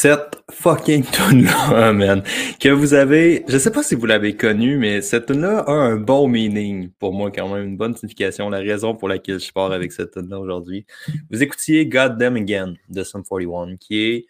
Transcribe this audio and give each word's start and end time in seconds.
cette 0.00 0.42
fucking 0.50 1.04
tune 1.04 1.44
là 1.44 1.92
man, 1.92 2.22
que 2.58 2.70
vous 2.70 2.94
avez, 2.94 3.44
je 3.48 3.58
sais 3.58 3.70
pas 3.70 3.82
si 3.82 3.94
vous 3.94 4.06
l'avez 4.06 4.34
connu, 4.34 4.78
mais 4.78 5.02
cette 5.02 5.26
tune 5.26 5.42
là 5.42 5.58
a 5.58 5.72
un 5.72 5.96
bon 5.96 6.26
meaning 6.26 6.88
pour 6.98 7.12
moi 7.12 7.30
quand 7.30 7.52
même, 7.52 7.68
une 7.68 7.76
bonne 7.76 7.94
signification, 7.94 8.48
la 8.48 8.60
raison 8.60 8.94
pour 8.94 9.10
laquelle 9.10 9.38
je 9.38 9.52
pars 9.52 9.72
avec 9.72 9.92
cette 9.92 10.12
tune 10.12 10.30
là 10.30 10.40
aujourd'hui. 10.40 10.86
Vous 11.30 11.42
écoutiez 11.42 11.84
God 11.84 12.16
Damn 12.16 12.36
Again 12.36 12.76
de 12.88 13.04
Sum 13.04 13.22
41, 13.22 13.76
qui 13.76 14.00
est, 14.00 14.26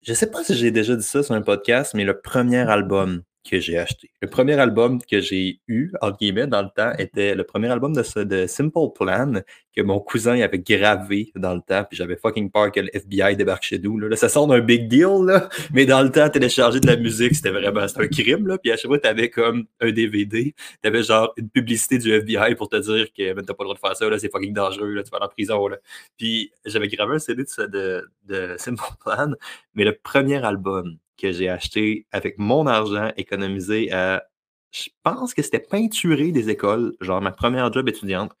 je 0.00 0.14
sais 0.14 0.30
pas 0.30 0.42
si 0.42 0.54
j'ai 0.54 0.70
déjà 0.70 0.96
dit 0.96 1.02
ça 1.02 1.22
sur 1.22 1.34
un 1.34 1.42
podcast, 1.42 1.92
mais 1.94 2.04
le 2.04 2.18
premier 2.18 2.60
album 2.60 3.20
que 3.48 3.58
j'ai 3.58 3.78
acheté. 3.78 4.10
Le 4.20 4.28
premier 4.28 4.54
album 4.54 5.00
que 5.02 5.20
j'ai 5.20 5.60
eu, 5.66 5.92
entre 6.00 6.18
guillemets, 6.18 6.46
dans 6.46 6.62
le 6.62 6.68
temps, 6.74 6.92
était 6.98 7.34
le 7.34 7.44
premier 7.44 7.68
album 7.68 7.94
de, 7.94 8.22
de 8.24 8.46
Simple 8.46 8.92
Plan 8.94 9.42
que 9.74 9.82
mon 9.82 10.00
cousin 10.00 10.40
avait 10.40 10.58
gravé 10.58 11.32
dans 11.36 11.54
le 11.54 11.60
temps, 11.60 11.84
puis 11.84 11.96
j'avais 11.96 12.16
fucking 12.16 12.50
peur 12.50 12.72
que 12.72 12.80
le 12.80 12.94
FBI 12.94 13.36
débarque 13.36 13.62
chez 13.62 13.78
nous. 13.78 13.98
Là, 13.98 14.14
ça 14.16 14.28
sort 14.28 14.46
d'un 14.46 14.60
big 14.60 14.88
deal, 14.88 15.24
là, 15.24 15.48
mais 15.72 15.86
dans 15.86 16.02
le 16.02 16.10
temps, 16.10 16.28
télécharger 16.28 16.80
de 16.80 16.86
la 16.86 16.96
musique, 16.96 17.34
c'était 17.34 17.50
vraiment 17.50 17.80
un 17.80 18.08
crime. 18.08 18.46
Là, 18.46 18.58
puis 18.58 18.72
à 18.72 18.76
chaque 18.76 18.88
fois, 18.88 18.98
t'avais 18.98 19.30
comme 19.30 19.66
un 19.80 19.90
DVD, 19.90 20.54
t'avais 20.82 21.02
genre 21.02 21.32
une 21.36 21.48
publicité 21.48 21.98
du 21.98 22.12
FBI 22.12 22.56
pour 22.56 22.68
te 22.68 22.76
dire 22.76 23.06
que 23.12 23.40
t'as 23.40 23.54
pas 23.54 23.64
le 23.64 23.64
droit 23.64 23.74
de 23.74 23.78
faire 23.78 23.96
ça, 23.96 24.18
c'est 24.18 24.30
fucking 24.30 24.52
dangereux, 24.52 24.92
là, 24.92 25.02
tu 25.02 25.10
vas 25.10 25.24
en 25.24 25.28
prison. 25.28 25.68
Là. 25.68 25.78
Puis 26.18 26.52
j'avais 26.64 26.88
gravé 26.88 27.14
un 27.14 27.18
CD 27.18 27.44
de, 27.58 28.08
de 28.26 28.54
Simple 28.58 28.82
Plan, 29.04 29.32
mais 29.74 29.84
le 29.84 29.94
premier 29.94 30.44
album 30.44 30.98
que 31.20 31.32
j'ai 31.32 31.48
acheté 31.48 32.06
avec 32.12 32.38
mon 32.38 32.66
argent 32.66 33.12
économisé 33.16 33.92
à, 33.92 34.24
je 34.72 34.88
pense 35.02 35.34
que 35.34 35.42
c'était 35.42 35.60
peinturer 35.60 36.32
des 36.32 36.48
écoles, 36.48 36.94
genre 37.00 37.20
ma 37.20 37.32
première 37.32 37.72
job 37.72 37.88
étudiante. 37.88 38.32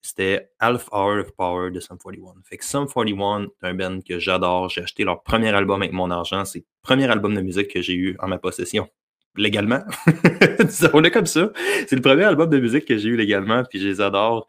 c'était 0.00 0.50
Half 0.58 0.88
Hour 0.92 1.20
of 1.20 1.32
Power 1.36 1.70
de 1.70 1.80
Sum 1.80 1.98
41. 1.98 2.34
Fait 2.44 2.56
que 2.56 2.64
Sum 2.64 2.86
41, 2.86 3.48
c'est 3.60 3.66
un 3.68 3.74
band 3.74 4.00
que 4.00 4.18
j'adore. 4.18 4.68
J'ai 4.68 4.82
acheté 4.82 5.04
leur 5.04 5.22
premier 5.22 5.50
album 5.50 5.82
avec 5.82 5.92
mon 5.92 6.10
argent. 6.10 6.44
C'est 6.44 6.60
le 6.60 6.64
premier 6.82 7.08
album 7.10 7.34
de 7.34 7.40
musique 7.40 7.68
que 7.68 7.82
j'ai 7.82 7.94
eu 7.94 8.16
en 8.18 8.28
ma 8.28 8.38
possession. 8.38 8.88
Légalement. 9.36 9.82
On 10.92 11.04
est 11.04 11.10
comme 11.10 11.26
ça. 11.26 11.50
C'est 11.86 11.96
le 11.96 12.02
premier 12.02 12.24
album 12.24 12.50
de 12.50 12.58
musique 12.58 12.84
que 12.84 12.98
j'ai 12.98 13.08
eu 13.08 13.16
légalement, 13.16 13.62
puis 13.64 13.80
je 13.80 13.88
les 13.88 14.00
adore. 14.00 14.46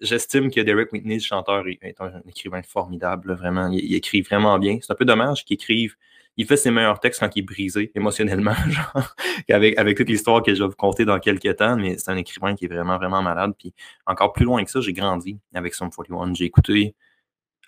J'estime 0.00 0.50
que 0.50 0.60
Derek 0.60 0.92
Whitney, 0.92 1.16
le 1.16 1.20
chanteur, 1.20 1.64
est 1.68 2.00
un 2.00 2.22
écrivain 2.26 2.62
formidable. 2.62 3.34
Vraiment, 3.34 3.68
il, 3.68 3.94
écrit 3.94 4.22
vraiment 4.22 4.58
bien. 4.58 4.78
C'est 4.80 4.92
un 4.92 4.96
peu 4.96 5.04
dommage 5.04 5.44
qu'il 5.44 5.54
écrive 5.54 5.94
il 6.40 6.46
fait 6.46 6.56
ses 6.56 6.70
meilleurs 6.70 7.00
textes 7.00 7.20
quand 7.20 7.36
il 7.36 7.40
est 7.40 7.42
brisé 7.42 7.92
émotionnellement, 7.94 8.54
genre, 8.68 9.14
avec, 9.50 9.78
avec 9.78 9.98
toute 9.98 10.08
l'histoire 10.08 10.42
que 10.42 10.54
je 10.54 10.62
vais 10.62 10.68
vous 10.68 10.74
conter 10.74 11.04
dans 11.04 11.18
quelques 11.18 11.54
temps, 11.56 11.76
mais 11.76 11.98
c'est 11.98 12.10
un 12.10 12.16
écrivain 12.16 12.54
qui 12.54 12.64
est 12.64 12.68
vraiment, 12.68 12.96
vraiment 12.96 13.20
malade. 13.20 13.52
Puis 13.58 13.74
encore 14.06 14.32
plus 14.32 14.46
loin 14.46 14.64
que 14.64 14.70
ça, 14.70 14.80
j'ai 14.80 14.94
grandi 14.94 15.38
avec 15.54 15.74
Sum 15.74 15.90
41. 15.90 16.32
J'ai 16.32 16.46
écouté 16.46 16.94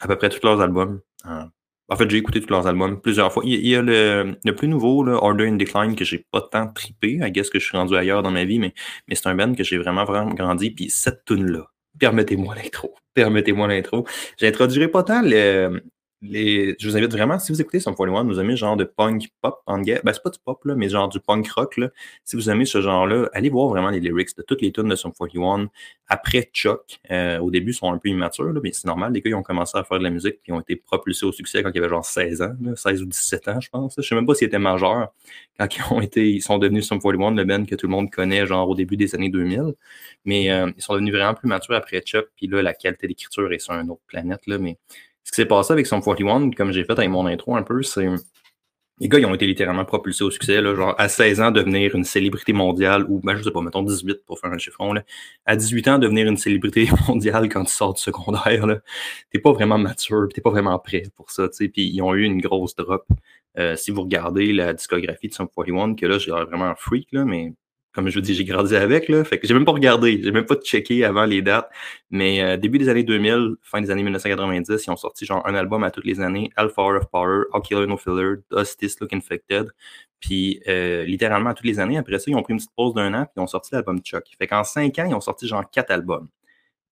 à 0.01 0.09
peu 0.09 0.17
près 0.17 0.31
tous 0.31 0.41
leurs 0.43 0.63
albums. 0.63 1.03
Euh, 1.27 1.45
en 1.91 1.97
fait, 1.97 2.09
j'ai 2.09 2.17
écouté 2.17 2.41
tous 2.41 2.49
leurs 2.49 2.67
albums 2.67 2.99
plusieurs 2.99 3.31
fois. 3.31 3.43
Il, 3.45 3.67
y 3.67 3.77
a 3.77 3.83
le, 3.83 4.39
plus 4.57 4.69
nouveau, 4.69 5.07
Order 5.07 5.49
in 5.49 5.57
Decline, 5.57 5.95
que 5.95 6.07
j'ai 6.07 6.25
pas 6.31 6.41
tant 6.41 6.69
trippé. 6.69 7.21
I 7.23 7.31
guess 7.31 7.51
que 7.51 7.59
je 7.59 7.67
suis 7.67 7.77
rendu 7.77 7.95
ailleurs 7.95 8.23
dans 8.23 8.31
ma 8.31 8.47
vie, 8.47 8.59
mais, 8.59 8.73
mais 9.07 9.17
c'est 9.17 9.29
un 9.29 9.35
band 9.35 9.53
que 9.53 9.65
j'ai 9.65 9.77
vraiment, 9.77 10.07
vraiment 10.07 10.33
grandi. 10.33 10.71
Puis 10.71 10.89
cette 10.89 11.27
tune-là, 11.27 11.67
permettez-moi 11.99 12.55
l'intro. 12.55 12.95
Permettez-moi 13.13 13.69
l'intro. 13.69 14.07
J'introduirai 14.39 14.89
pas 14.89 15.03
tant 15.03 15.21
le, 15.21 15.83
je 16.23 16.87
vous 16.87 16.97
invite 16.97 17.11
vraiment, 17.11 17.39
si 17.39 17.51
vous 17.51 17.61
écoutez 17.61 17.81
Sum 17.81 17.97
41, 17.97 18.25
vous 18.25 18.39
aimez 18.39 18.57
genre 18.57 18.77
de 18.77 18.85
punk 18.85 19.29
pop 19.41 19.61
en 19.67 19.81
guerre, 19.81 20.01
ben 20.05 20.13
c'est 20.13 20.23
pas 20.23 20.31
du 20.31 20.39
pop, 20.39 20.65
là, 20.65 20.75
mais 20.77 20.89
genre 20.89 21.09
du 21.09 21.19
punk 21.19 21.49
rock, 21.49 21.77
là. 21.77 21.91
si 22.25 22.37
vous 22.37 22.49
aimez 22.49 22.65
ce 22.65 22.81
genre-là, 22.81 23.29
allez 23.33 23.51
voir 23.51 23.69
vraiment 23.69 23.91
les 23.91 23.99
lyrics 23.99 24.37
de 24.37 24.43
toutes 24.43 24.63
les 24.63 24.71
tunes 24.71 24.89
de 24.89 24.95
Sum 24.95 25.13
41. 25.13 25.69
Après 26.07 26.49
Chuck, 26.53 27.01
euh, 27.11 27.39
au 27.39 27.51
début, 27.51 27.73
ils 27.73 27.75
sont 27.75 27.93
un 27.93 27.99
peu 27.99 28.09
immatures, 28.09 28.53
là, 28.53 28.61
mais 28.63 28.73
c'est 28.73 28.87
normal, 28.87 29.13
les 29.13 29.21
gars, 29.21 29.31
ils 29.31 29.35
ont 29.35 29.43
commencé 29.43 29.77
à 29.77 29.83
faire 29.83 29.99
de 29.99 30.05
la 30.05 30.11
musique, 30.11 30.37
puis 30.43 30.53
ils 30.53 30.53
ont 30.53 30.61
été 30.61 30.77
propulsés 30.77 31.27
au 31.27 31.33
succès 31.33 31.63
quand 31.63 31.71
ils 31.75 31.79
avaient 31.79 31.89
genre 31.89 32.05
16 32.05 32.43
ans, 32.43 32.55
16 32.77 33.03
ou 33.03 33.07
17 33.07 33.49
ans, 33.49 33.61
je 33.61 33.69
pense. 33.71 33.95
Je 33.97 34.03
sais 34.03 34.15
même 34.15 34.27
pas 34.27 34.35
s'ils 34.35 34.47
étaient 34.47 34.59
majeurs 34.59 35.13
quand 35.59 35.67
ils 35.77 35.83
ont 35.93 36.01
été, 36.01 36.31
ils 36.31 36.43
sont 36.43 36.59
devenus 36.59 36.87
Sum 36.87 37.01
41, 37.01 37.35
le 37.35 37.45
band 37.45 37.65
que 37.65 37.75
tout 37.75 37.87
le 37.87 37.93
monde 37.93 38.11
connaît, 38.11 38.47
genre 38.47 38.69
au 38.69 38.75
début 38.77 38.97
des 38.97 39.15
années 39.15 39.31
2000. 39.31 39.75
Mais 40.25 40.53
euh, 40.53 40.71
ils 40.77 40.83
sont 40.83 40.95
devenus 40.95 41.15
vraiment 41.15 41.35
plus 41.35 41.49
matures 41.49 41.75
après 41.75 42.01
Chuck, 42.01 42.27
puis 42.37 42.47
là, 42.47 42.63
la 42.63 42.75
qualité 42.75 43.09
d'écriture 43.09 43.53
est 43.53 43.59
sur 43.59 43.75
une 43.75 43.91
autre 43.91 44.03
planète, 44.07 44.47
là, 44.47 44.59
mais 44.59 44.79
ce 45.25 45.33
qui 45.33 45.37
s'est 45.37 45.47
passé 45.47 45.73
avec 45.73 45.87
son 45.87 46.01
41, 46.01 46.51
comme 46.51 46.73
j'ai 46.73 46.85
fait 46.85 46.93
avec 46.93 47.11
mon 47.11 47.27
intro 47.27 47.57
un 47.57 47.63
peu, 47.63 47.83
c'est. 47.83 48.09
Les 48.99 49.09
gars, 49.09 49.19
ils 49.19 49.27
ont 49.27 49.35
été 49.35 49.47
littéralement 49.47 49.85
propulsés 49.85 50.23
au 50.23 50.31
succès. 50.31 50.61
Là, 50.61 50.77
genre, 50.77 50.95
à 50.99 51.09
16 51.09 51.41
ans, 51.41 51.51
devenir 51.51 51.95
une 51.97 52.05
célébrité 52.05 52.53
mondiale, 52.53 53.05
ou 53.09 53.21
ben, 53.21 53.37
je 53.37 53.43
sais 53.43 53.51
pas, 53.51 53.61
mettons 53.61 53.83
18 53.83 54.25
pour 54.27 54.39
faire 54.39 54.53
un 54.53 54.59
chiffon. 54.59 54.93
Là. 54.93 55.03
À 55.45 55.57
18 55.57 55.89
ans, 55.89 55.99
devenir 55.99 56.29
une 56.29 56.37
célébrité 56.37 56.89
mondiale 57.09 57.49
quand 57.49 57.65
tu 57.65 57.73
sors 57.73 57.95
du 57.95 58.01
secondaire, 58.01 58.81
t'es 59.33 59.39
pas 59.41 59.53
vraiment 59.53 59.79
mature, 59.79 60.29
t'es 60.33 60.41
pas 60.41 60.51
vraiment 60.51 60.79
prêt 60.79 61.05
pour 61.17 61.31
ça. 61.31 61.49
Puis 61.49 61.71
ils 61.77 62.03
ont 62.03 62.15
eu 62.15 62.23
une 62.25 62.41
grosse 62.41 62.77
drop. 62.77 63.05
Euh, 63.59 63.77
si 63.77 63.91
vous 63.91 64.03
regardez 64.03 64.53
la 64.53 64.73
discographie 64.73 65.29
de 65.29 65.35
Sum 65.35 65.49
41, 65.49 65.95
que 65.95 66.07
là, 66.07 66.19
j'ai 66.19 66.31
vraiment 66.31 66.67
un 66.67 66.75
freak, 66.75 67.09
là, 67.13 67.25
mais 67.25 67.55
comme 67.93 68.09
je 68.09 68.15
vous 68.15 68.23
dis, 68.23 68.35
j'ai 68.35 68.45
grandi 68.45 68.75
avec, 68.75 69.09
là. 69.09 69.23
Fait 69.25 69.39
que 69.39 69.47
j'ai 69.47 69.55
même 69.55 69.65
pas 69.65 69.73
regardé, 69.73 70.21
j'ai 70.23 70.33
même 70.33 70.47
pas 70.47 70.57
checké 70.57 71.05
avant 71.05 71.25
les 71.25 71.43
dates. 71.43 71.71
Mais 72.11 72.43
euh, 72.43 72.57
début 72.57 72.79
des 72.79 72.89
années 72.89 73.03
2000, 73.03 73.57
fin 73.63 73.81
des 73.81 73.91
années 73.91 74.03
1990, 74.03 74.85
ils 74.87 74.91
ont 74.91 74.97
sorti 74.97 75.27
genre 75.27 75.47
un 75.47 75.55
album 75.55 75.85
à 75.85 75.91
toutes 75.91 76.07
les 76.07 76.21
années, 76.21 76.51
Alpha 76.57 76.83
of 76.83 77.07
Power, 77.11 77.45
All 77.53 77.63
Killer 77.63 77.87
No 77.87 77.97
Filler, 77.97 78.37
Dust 78.51 79.01
Look 79.01 79.13
Infected. 79.13 79.71
Puis 80.21 80.63
euh, 80.69 81.05
littéralement 81.05 81.51
à 81.51 81.55
toutes 81.55 81.67
les 81.67 81.81
années, 81.81 81.99
après 81.99 82.19
ça, 82.19 82.31
ils 82.31 82.37
ont 82.37 82.43
pris 82.43 82.53
une 82.53 82.59
petite 82.59 82.75
pause 82.75 82.95
d'un 82.95 83.13
an, 83.13 83.25
puis 83.25 83.35
ils 83.37 83.41
ont 83.41 83.47
sorti 83.47 83.75
l'album 83.75 84.01
Chuck. 84.01 84.25
Fait 84.39 84.47
qu'en 84.47 84.65
cinq 84.65 84.99
ans, 84.99 85.07
ils 85.09 85.15
ont 85.15 85.21
sorti 85.21 85.47
genre 85.47 85.69
quatre 85.71 85.91
albums. 85.91 86.29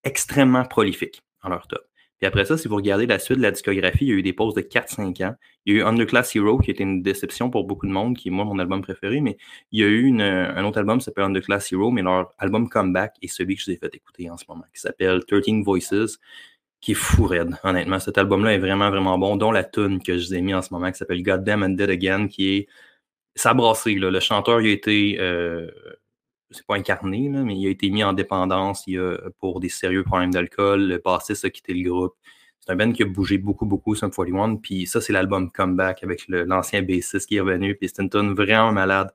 Extrêmement 0.05 0.65
prolifiques 0.65 1.23
en 1.43 1.49
leur 1.51 1.67
top. 1.67 1.90
Puis 2.21 2.27
après 2.27 2.45
ça, 2.45 2.59
si 2.59 2.69
vous 2.69 2.77
regardez 2.77 3.07
la 3.07 3.19
suite 3.19 3.39
de 3.39 3.43
la 3.43 3.51
discographie, 3.51 4.05
il 4.05 4.09
y 4.09 4.13
a 4.13 4.15
eu 4.17 4.23
des 4.23 4.35
pauses 4.35 4.53
de 4.55 4.61
4-5 4.61 5.25
ans. 5.25 5.35
Il 5.65 5.75
y 5.75 5.77
a 5.77 5.81
eu 5.81 5.85
Underclass 5.85 6.37
Hero, 6.37 6.59
qui 6.59 6.71
était 6.71 6.83
une 6.83 7.03
déception 7.03 7.49
pour 7.49 7.65
beaucoup 7.65 7.87
de 7.87 7.93
monde, 7.93 8.15
qui 8.15 8.29
est 8.29 8.31
moi 8.31 8.45
mon 8.45 8.59
album 8.59 8.83
préféré, 8.83 9.23
mais 9.23 9.39
il 9.73 9.81
y 9.81 9.85
a 9.85 9.87
eu 9.87 10.21
un 10.21 10.65
autre 10.65 10.79
album 10.79 10.99
qui 10.99 11.05
s'appelle 11.05 11.25
Underclass 11.25 11.73
Hero, 11.73 11.91
mais 11.91 12.03
leur 12.03 12.35
album 12.39 12.69
Comeback 12.69 13.17
est 13.23 13.29
celui 13.29 13.57
que 13.57 13.63
je 13.63 13.71
vous 13.71 13.73
ai 13.73 13.77
fait 13.79 13.95
écouter 13.95 14.29
en 14.29 14.37
ce 14.37 14.45
moment, 14.49 14.65
qui 14.75 14.81
s'appelle 14.81 15.25
13 15.25 15.65
Voices, 15.65 16.19
qui 16.83 16.93
est 16.93 16.95
fou 16.95 17.25
raide, 17.25 17.57
honnêtement. 17.65 17.99
Cet 17.99 18.19
album-là 18.19 18.53
est 18.55 18.59
vraiment, 18.59 18.91
vraiment 18.91 19.19
bon, 19.19 19.37
dont 19.37 19.51
la 19.51 19.65
tune 19.65 20.03
que 20.03 20.19
je 20.19 20.27
vous 20.27 20.35
ai 20.35 20.43
mis 20.43 20.53
en 20.53 20.61
ce 20.61 20.75
moment, 20.75 20.91
qui 20.91 20.99
s'appelle 20.99 21.23
Goddamn 21.23 21.63
and 21.63 21.71
Dead 21.71 21.91
Again, 21.91 22.29
qui 22.29 22.55
est... 22.55 22.69
Ça 23.35 23.51
a 23.51 23.55
brassé, 23.55 23.95
là. 23.95 24.11
Le 24.11 24.21
chanteur, 24.21 24.61
il 24.61 24.69
a 24.69 24.73
été... 24.73 25.17
Euh, 25.21 25.71
c'est 26.51 26.67
pas 26.67 26.77
incarné, 26.77 27.29
mais 27.29 27.57
il 27.57 27.67
a 27.67 27.71
été 27.71 27.91
mis 27.91 28.03
en 28.05 28.13
dépendance 28.13 28.85
pour 29.39 29.61
des 29.61 29.69
sérieux 29.69 30.05
problèmes 30.05 30.33
d'alcool. 30.33 30.89
Le 30.89 30.99
bassiste 30.99 31.45
a 31.45 31.51
quitté 31.51 31.75
le 31.75 31.89
groupe. 31.89 32.17
C'est 32.61 32.73
un 32.73 32.77
band 32.77 32.93
qui 32.93 33.03
a 33.03 33.07
bougé 33.07 33.39
beaucoup, 33.39 33.67
beaucoup, 33.67 33.95
Sum 33.95 34.11
41. 34.11 34.57
Puis 34.57 34.87
ça, 34.87 35.01
c'est 35.01 35.13
l'album 35.13 35.51
Comeback 35.51 36.03
avec 36.05 36.25
l'ancien 36.29 36.83
bassiste 36.83 37.27
qui 37.29 37.37
est 37.37 37.41
revenu. 37.41 37.75
Puis 37.77 37.89
c'est 37.89 38.03
une 38.03 38.11
tune 38.11 38.35
vraiment 38.35 38.73
malade. 38.73 39.11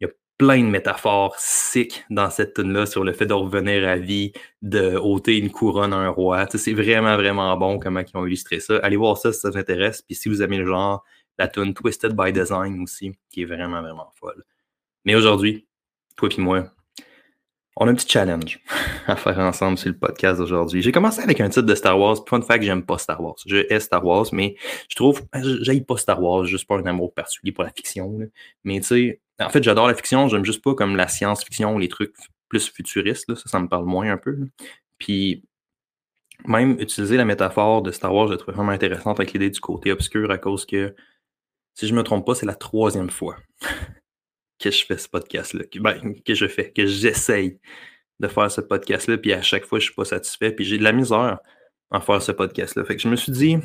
Il 0.00 0.06
y 0.06 0.10
a 0.10 0.12
plein 0.38 0.62
de 0.62 0.68
métaphores 0.68 1.34
sick 1.38 2.04
dans 2.10 2.30
cette 2.30 2.54
tune-là 2.54 2.86
sur 2.86 3.04
le 3.04 3.12
fait 3.12 3.26
de 3.26 3.34
revenir 3.34 3.86
à 3.86 3.96
vie, 3.96 4.32
de 4.62 4.96
ôter 4.96 5.38
une 5.38 5.50
couronne 5.50 5.92
à 5.92 5.96
un 5.96 6.08
roi. 6.08 6.46
c'est 6.48 6.72
vraiment, 6.72 7.16
vraiment 7.16 7.56
bon 7.56 7.78
comment 7.78 8.00
ils 8.00 8.16
ont 8.16 8.26
illustré 8.26 8.60
ça. 8.60 8.78
Allez 8.78 8.96
voir 8.96 9.18
ça 9.18 9.32
si 9.32 9.40
ça 9.40 9.50
vous 9.50 9.58
intéresse. 9.58 10.02
Puis 10.02 10.14
si 10.14 10.28
vous 10.28 10.42
aimez 10.42 10.58
le 10.58 10.66
genre, 10.66 11.04
la 11.38 11.48
tune 11.48 11.74
Twisted 11.74 12.14
by 12.16 12.32
Design 12.32 12.82
aussi, 12.82 13.12
qui 13.30 13.42
est 13.42 13.46
vraiment, 13.46 13.82
vraiment 13.82 14.10
folle. 14.18 14.44
Mais 15.04 15.14
aujourd'hui, 15.14 15.67
toi 16.18 16.28
et 16.36 16.40
moi, 16.40 16.64
on 17.76 17.86
a 17.86 17.92
un 17.92 17.94
petit 17.94 18.08
challenge 18.08 18.60
à 19.06 19.14
faire 19.14 19.38
ensemble 19.38 19.78
sur 19.78 19.88
le 19.88 19.96
podcast 19.96 20.40
aujourd'hui. 20.40 20.82
J'ai 20.82 20.90
commencé 20.90 21.22
avec 21.22 21.40
un 21.40 21.48
titre 21.48 21.66
de 21.66 21.74
Star 21.76 21.98
Wars. 21.98 22.16
Fun 22.28 22.42
fact, 22.42 22.64
j'aime 22.64 22.84
pas 22.84 22.98
Star 22.98 23.22
Wars. 23.22 23.36
Je 23.46 23.72
hais 23.72 23.78
Star 23.78 24.04
Wars, 24.04 24.26
mais 24.32 24.56
je 24.90 24.96
trouve, 24.96 25.22
j'aille 25.62 25.82
pas 25.82 25.96
Star 25.96 26.20
Wars, 26.20 26.44
juste 26.44 26.66
pas 26.66 26.76
un 26.76 26.86
amour 26.86 27.14
particulier 27.14 27.52
pour 27.52 27.62
la 27.62 27.70
fiction. 27.70 28.18
Mais 28.64 28.80
tu 28.80 28.86
sais, 28.86 29.20
en 29.40 29.48
fait, 29.48 29.62
j'adore 29.62 29.86
la 29.86 29.94
fiction, 29.94 30.28
j'aime 30.28 30.44
juste 30.44 30.62
pas 30.62 30.74
comme 30.74 30.96
la 30.96 31.06
science-fiction, 31.06 31.78
les 31.78 31.88
trucs 31.88 32.14
plus 32.48 32.68
futuristes. 32.68 33.32
Ça, 33.36 33.48
ça 33.48 33.60
me 33.60 33.68
parle 33.68 33.84
moins 33.84 34.10
un 34.10 34.18
peu. 34.18 34.36
Puis, 34.98 35.44
même 36.46 36.80
utiliser 36.80 37.16
la 37.16 37.24
métaphore 37.24 37.82
de 37.82 37.92
Star 37.92 38.12
Wars, 38.12 38.26
je 38.26 38.34
trouve 38.34 38.54
vraiment 38.54 38.72
intéressante 38.72 39.20
avec 39.20 39.32
l'idée 39.32 39.50
du 39.50 39.60
côté 39.60 39.92
obscur 39.92 40.32
à 40.32 40.38
cause 40.38 40.66
que, 40.66 40.96
si 41.74 41.86
je 41.86 41.94
me 41.94 42.02
trompe 42.02 42.26
pas, 42.26 42.34
c'est 42.34 42.46
la 42.46 42.56
troisième 42.56 43.10
fois 43.10 43.36
que 44.58 44.70
je 44.70 44.84
fais 44.84 44.98
ce 44.98 45.08
podcast-là, 45.08 45.64
que, 45.64 45.78
ben, 45.78 46.14
que 46.24 46.34
je 46.34 46.46
fais, 46.46 46.70
que 46.72 46.86
j'essaye 46.86 47.58
de 48.20 48.28
faire 48.28 48.50
ce 48.50 48.60
podcast-là, 48.60 49.18
puis 49.18 49.32
à 49.32 49.42
chaque 49.42 49.64
fois, 49.64 49.78
je 49.78 49.84
suis 49.84 49.94
pas 49.94 50.04
satisfait, 50.04 50.52
puis 50.52 50.64
j'ai 50.64 50.78
de 50.78 50.84
la 50.84 50.92
misère 50.92 51.38
en 51.90 52.00
faire 52.00 52.20
ce 52.20 52.32
podcast-là. 52.32 52.84
Fait 52.84 52.96
que 52.96 53.02
je 53.02 53.08
me 53.08 53.16
suis 53.16 53.32
dit, 53.32 53.56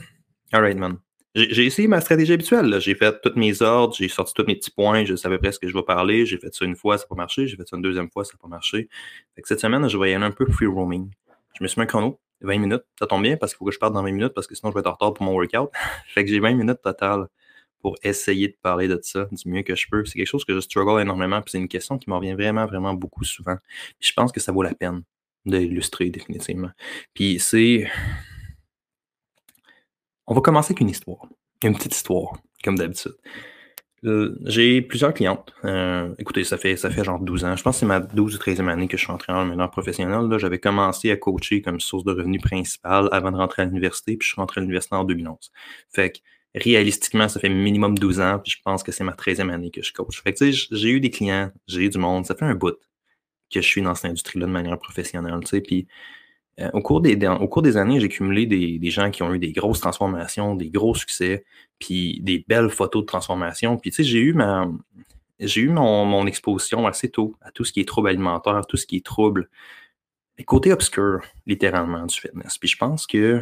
alright, 0.51 0.77
man. 0.77 0.97
J'ai 1.35 1.65
essayé 1.65 1.87
ma 1.87 1.99
stratégie 1.99 2.33
habituelle. 2.33 2.79
J'ai 2.79 2.93
fait 2.93 3.19
tous 3.23 3.33
mes 3.35 3.63
ordres, 3.63 3.95
j'ai 3.95 4.07
sorti 4.07 4.35
tous 4.35 4.45
mes 4.45 4.55
petits 4.55 4.69
points, 4.69 5.03
je 5.03 5.15
savais 5.15 5.39
presque 5.39 5.55
ce 5.55 5.59
que 5.61 5.67
je 5.67 5.73
vais 5.73 5.81
parler. 5.81 6.27
J'ai 6.27 6.37
fait 6.37 6.53
ça 6.53 6.63
une 6.63 6.75
fois, 6.75 6.99
ça 6.99 7.05
n'a 7.05 7.07
pas 7.07 7.15
marché. 7.15 7.47
J'ai 7.47 7.57
fait 7.57 7.67
ça 7.67 7.75
une 7.75 7.81
deuxième 7.81 8.07
fois, 8.11 8.23
ça 8.23 8.33
n'a 8.35 8.39
pas 8.39 8.47
marché. 8.47 8.87
Fait 9.35 9.41
que 9.41 9.47
cette 9.47 9.59
semaine, 9.59 9.87
je 9.89 9.97
vais 9.97 10.11
y 10.11 10.13
aller 10.13 10.23
un 10.23 10.31
peu 10.31 10.45
free 10.45 10.67
roaming. 10.67 11.09
Je 11.57 11.63
me 11.63 11.67
suis 11.67 11.79
mis 11.79 11.85
un 11.85 11.87
chrono, 11.87 12.19
20 12.41 12.59
minutes. 12.59 12.83
Ça 12.99 13.07
tombe 13.07 13.23
bien 13.23 13.35
parce 13.35 13.53
qu'il 13.53 13.57
faut 13.57 13.65
que 13.65 13.71
je 13.71 13.79
parte 13.79 13.93
dans 13.93 14.03
20 14.03 14.11
minutes 14.11 14.33
parce 14.35 14.45
que 14.45 14.53
sinon 14.53 14.69
je 14.69 14.75
vais 14.75 14.81
être 14.81 14.87
en 14.87 14.93
retard 14.93 15.15
pour 15.15 15.25
mon 15.25 15.33
workout. 15.33 15.71
fait 16.09 16.23
que 16.23 16.29
j'ai 16.29 16.39
20 16.39 16.53
minutes 16.53 16.81
total 16.83 17.27
pour 17.83 17.97
essayer 18.01 18.47
de 18.47 18.55
parler 18.61 18.87
de 18.87 18.97
ça 19.03 19.27
du 19.29 19.49
mieux 19.49 19.61
que 19.61 19.75
je 19.75 19.87
peux. 19.91 20.05
C'est 20.05 20.17
quelque 20.17 20.25
chose 20.25 20.45
que 20.45 20.55
je 20.55 20.61
struggle 20.61 21.01
énormément, 21.01 21.41
puis 21.41 21.51
c'est 21.51 21.57
une 21.59 21.67
question 21.67 21.97
qui 21.99 22.09
me 22.09 22.15
revient 22.15 22.33
vraiment, 22.33 22.65
vraiment 22.65 22.93
beaucoup 22.93 23.25
souvent. 23.25 23.57
Je 23.99 24.13
pense 24.13 24.31
que 24.31 24.39
ça 24.39 24.53
vaut 24.53 24.63
la 24.63 24.73
peine 24.73 25.03
d'illustrer 25.45 26.09
définitivement. 26.09 26.71
Puis 27.13 27.39
c'est... 27.39 27.91
On 30.25 30.33
va 30.33 30.39
commencer 30.39 30.71
avec 30.71 30.79
une 30.79 30.89
histoire. 30.89 31.27
une 31.61 31.75
petite 31.75 31.93
histoire, 31.93 32.37
comme 32.63 32.77
d'habitude. 32.77 33.15
Euh, 34.05 34.37
j'ai 34.45 34.81
plusieurs 34.81 35.13
clientes. 35.13 35.53
Euh, 35.65 36.13
écoutez, 36.19 36.43
ça 36.45 36.57
fait 36.57 36.75
ça 36.75 36.89
fait 36.89 37.03
genre 37.03 37.19
12 37.19 37.45
ans. 37.45 37.55
Je 37.55 37.63
pense 37.63 37.75
que 37.75 37.79
c'est 37.81 37.85
ma 37.85 37.99
12 37.99 38.35
ou 38.35 38.37
13e 38.37 38.69
année 38.69 38.87
que 38.87 38.97
je 38.97 39.03
suis 39.03 39.11
entré 39.11 39.31
en 39.33 39.45
meneur 39.45 39.71
professionnel. 39.71 40.27
J'avais 40.39 40.59
commencé 40.59 41.11
à 41.11 41.17
coacher 41.17 41.61
comme 41.61 41.79
source 41.79 42.03
de 42.03 42.11
revenus 42.11 42.41
principale 42.41 43.09
avant 43.11 43.31
de 43.31 43.37
rentrer 43.37 43.61
à 43.61 43.65
l'université, 43.65 44.17
puis 44.17 44.25
je 44.25 44.33
suis 44.33 44.41
rentré 44.41 44.59
à 44.59 44.61
l'université 44.61 44.95
en 44.95 45.03
2011. 45.05 45.51
Fait 45.89 46.11
que 46.11 46.19
réalistiquement, 46.55 47.27
ça 47.27 47.39
fait 47.39 47.49
minimum 47.49 47.97
12 47.97 48.19
ans, 48.19 48.39
puis 48.39 48.51
je 48.51 48.57
pense 48.63 48.83
que 48.83 48.91
c'est 48.91 49.03
ma 49.03 49.13
13e 49.13 49.51
année 49.51 49.71
que 49.71 49.81
je 49.81 49.91
coach. 49.93 50.21
J'ai 50.71 50.89
eu 50.89 50.99
des 50.99 51.09
clients, 51.09 51.51
j'ai 51.67 51.85
eu 51.85 51.89
du 51.89 51.97
monde, 51.97 52.25
ça 52.25 52.35
fait 52.35 52.45
un 52.45 52.55
bout 52.55 52.77
que 53.51 53.61
je 53.61 53.67
suis 53.67 53.81
dans 53.81 53.95
cette 53.95 54.11
industrie-là 54.11 54.45
de 54.47 54.51
manière 54.51 54.79
professionnelle, 54.79 55.39
tu 55.41 55.47
sais, 55.47 55.61
puis 55.61 55.87
euh, 56.59 56.69
au, 56.73 56.81
cours 56.81 57.01
des, 57.01 57.15
au 57.27 57.47
cours 57.47 57.63
des 57.63 57.77
années, 57.77 57.99
j'ai 57.99 58.09
cumulé 58.09 58.45
des, 58.45 58.77
des, 58.77 58.89
gens 58.91 59.09
qui 59.09 59.23
ont 59.23 59.33
eu 59.33 59.39
des 59.39 59.51
grosses 59.51 59.79
transformations, 59.79 60.55
des 60.55 60.69
gros 60.69 60.93
succès, 60.93 61.45
puis 61.79 62.19
des 62.21 62.45
belles 62.47 62.69
photos 62.69 63.01
de 63.01 63.07
transformation. 63.07 63.77
Puis 63.77 63.89
tu 63.89 63.97
sais, 63.97 64.03
j'ai 64.03 64.19
eu 64.19 64.33
ma 64.33 64.69
j'ai 65.39 65.61
eu 65.61 65.69
mon, 65.69 66.05
mon, 66.05 66.27
exposition 66.27 66.85
assez 66.85 67.09
tôt 67.09 67.35
à 67.41 67.51
tout 67.51 67.63
ce 67.65 67.73
qui 67.73 67.79
est 67.79 67.87
trouble 67.87 68.09
alimentaire, 68.09 68.65
tout 68.67 68.77
ce 68.77 68.85
qui 68.85 68.97
est 68.97 69.05
trouble. 69.05 69.49
Côté 70.45 70.71
obscur, 70.73 71.21
littéralement, 71.47 72.05
du 72.05 72.15
fitness. 72.15 72.57
Puis 72.57 72.69
je 72.69 72.77
pense 72.77 73.07
que 73.07 73.41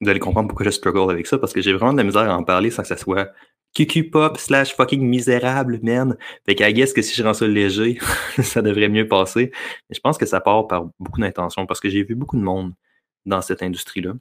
vous 0.00 0.08
allez 0.08 0.20
comprendre 0.20 0.48
pourquoi 0.48 0.64
je 0.64 0.70
struggle 0.70 1.10
avec 1.10 1.26
ça, 1.26 1.38
parce 1.38 1.52
que 1.52 1.60
j'ai 1.60 1.72
vraiment 1.72 1.92
de 1.92 1.98
la 1.98 2.04
misère 2.04 2.30
à 2.30 2.36
en 2.36 2.44
parler 2.44 2.70
sans 2.70 2.82
que 2.82 2.88
ça 2.88 2.96
soit 2.96 3.30
QQ 3.74 4.10
pop 4.10 4.38
slash 4.38 4.74
fucking 4.74 5.02
misérable, 5.02 5.80
man. 5.82 6.16
Fait 6.46 6.54
qu'à 6.54 6.72
guess 6.72 6.92
que 6.92 7.02
si 7.02 7.14
je 7.14 7.22
rends 7.22 7.34
ça 7.34 7.46
léger, 7.46 7.98
ça 8.42 8.62
devrait 8.62 8.88
mieux 8.88 9.08
passer. 9.08 9.50
Mais 9.88 9.94
je 9.94 10.00
pense 10.00 10.18
que 10.18 10.26
ça 10.26 10.40
part 10.40 10.66
par 10.68 10.86
beaucoup 10.98 11.20
d'intention 11.20 11.66
parce 11.66 11.80
que 11.80 11.88
j'ai 11.88 12.04
vu 12.04 12.14
beaucoup 12.14 12.36
de 12.36 12.42
monde 12.42 12.72
dans 13.26 13.42
cette 13.42 13.62
industrie-là 13.62 14.14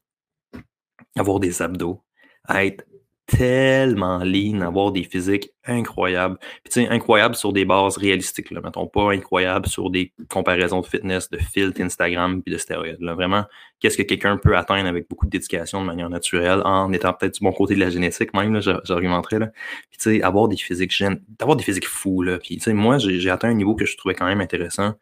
avoir 1.16 1.40
des 1.40 1.62
abdos, 1.62 2.02
être 2.50 2.86
tellement 3.28 4.20
lean, 4.20 4.62
avoir 4.62 4.92
des 4.94 5.04
physiques 5.04 5.52
incroyables. 5.66 6.38
Puis 6.64 6.72
tu 6.72 6.82
sais, 6.82 6.88
incroyables 6.88 7.36
sur 7.36 7.52
des 7.52 7.66
bases 7.66 7.98
réalistiques, 7.98 8.52
là. 8.52 8.62
Mettons 8.64 8.88
pas 8.88 9.12
incroyables 9.12 9.68
sur 9.68 9.90
des 9.90 10.14
comparaisons 10.30 10.80
de 10.80 10.86
fitness, 10.86 11.30
de 11.30 11.38
filtres 11.38 11.82
Instagram 11.82 12.42
puis 12.42 12.54
de 12.54 12.58
stéroïdes. 12.58 13.02
Là. 13.02 13.16
Vraiment, 13.16 13.44
qu'est-ce 13.80 13.98
que 13.98 14.04
quelqu'un 14.04 14.38
peut 14.38 14.58
atteindre 14.58 14.88
avec 14.88 15.10
beaucoup 15.10 15.26
de 15.26 15.32
dédication 15.32 15.82
de 15.82 15.86
manière 15.86 16.10
naturelle, 16.10 16.62
en 16.64 16.92
étant 16.94 17.14
peut-être 17.14 17.36
du 17.36 17.44
bon 17.44 17.52
côté 17.52 17.76
de 17.76 17.82
la 17.82 17.90
génétique 17.90 18.34
même, 18.34 18.54
là, 18.54 18.80
j'argumenterais. 18.86 19.40
Là. 19.40 19.48
Tu 19.92 19.98
sais, 20.00 20.22
avoir 20.22 20.48
des 20.48 20.58
physiques 20.58 20.94
d'avoir 21.38 21.58
des 21.58 21.64
physiques 21.64 21.88
fous, 21.88 22.22
là. 22.22 22.40
Puis 22.40 22.58
tu 22.58 22.64
sais, 22.64 22.74
moi, 22.74 22.98
j'ai 22.98 23.30
atteint 23.30 23.50
un 23.50 23.56
niveau 23.56 23.76
que 23.76 23.86
je 23.86 23.98
trouvais 23.98 24.16
quand 24.16 24.26
même 24.26 24.42
intéressant 24.42 24.96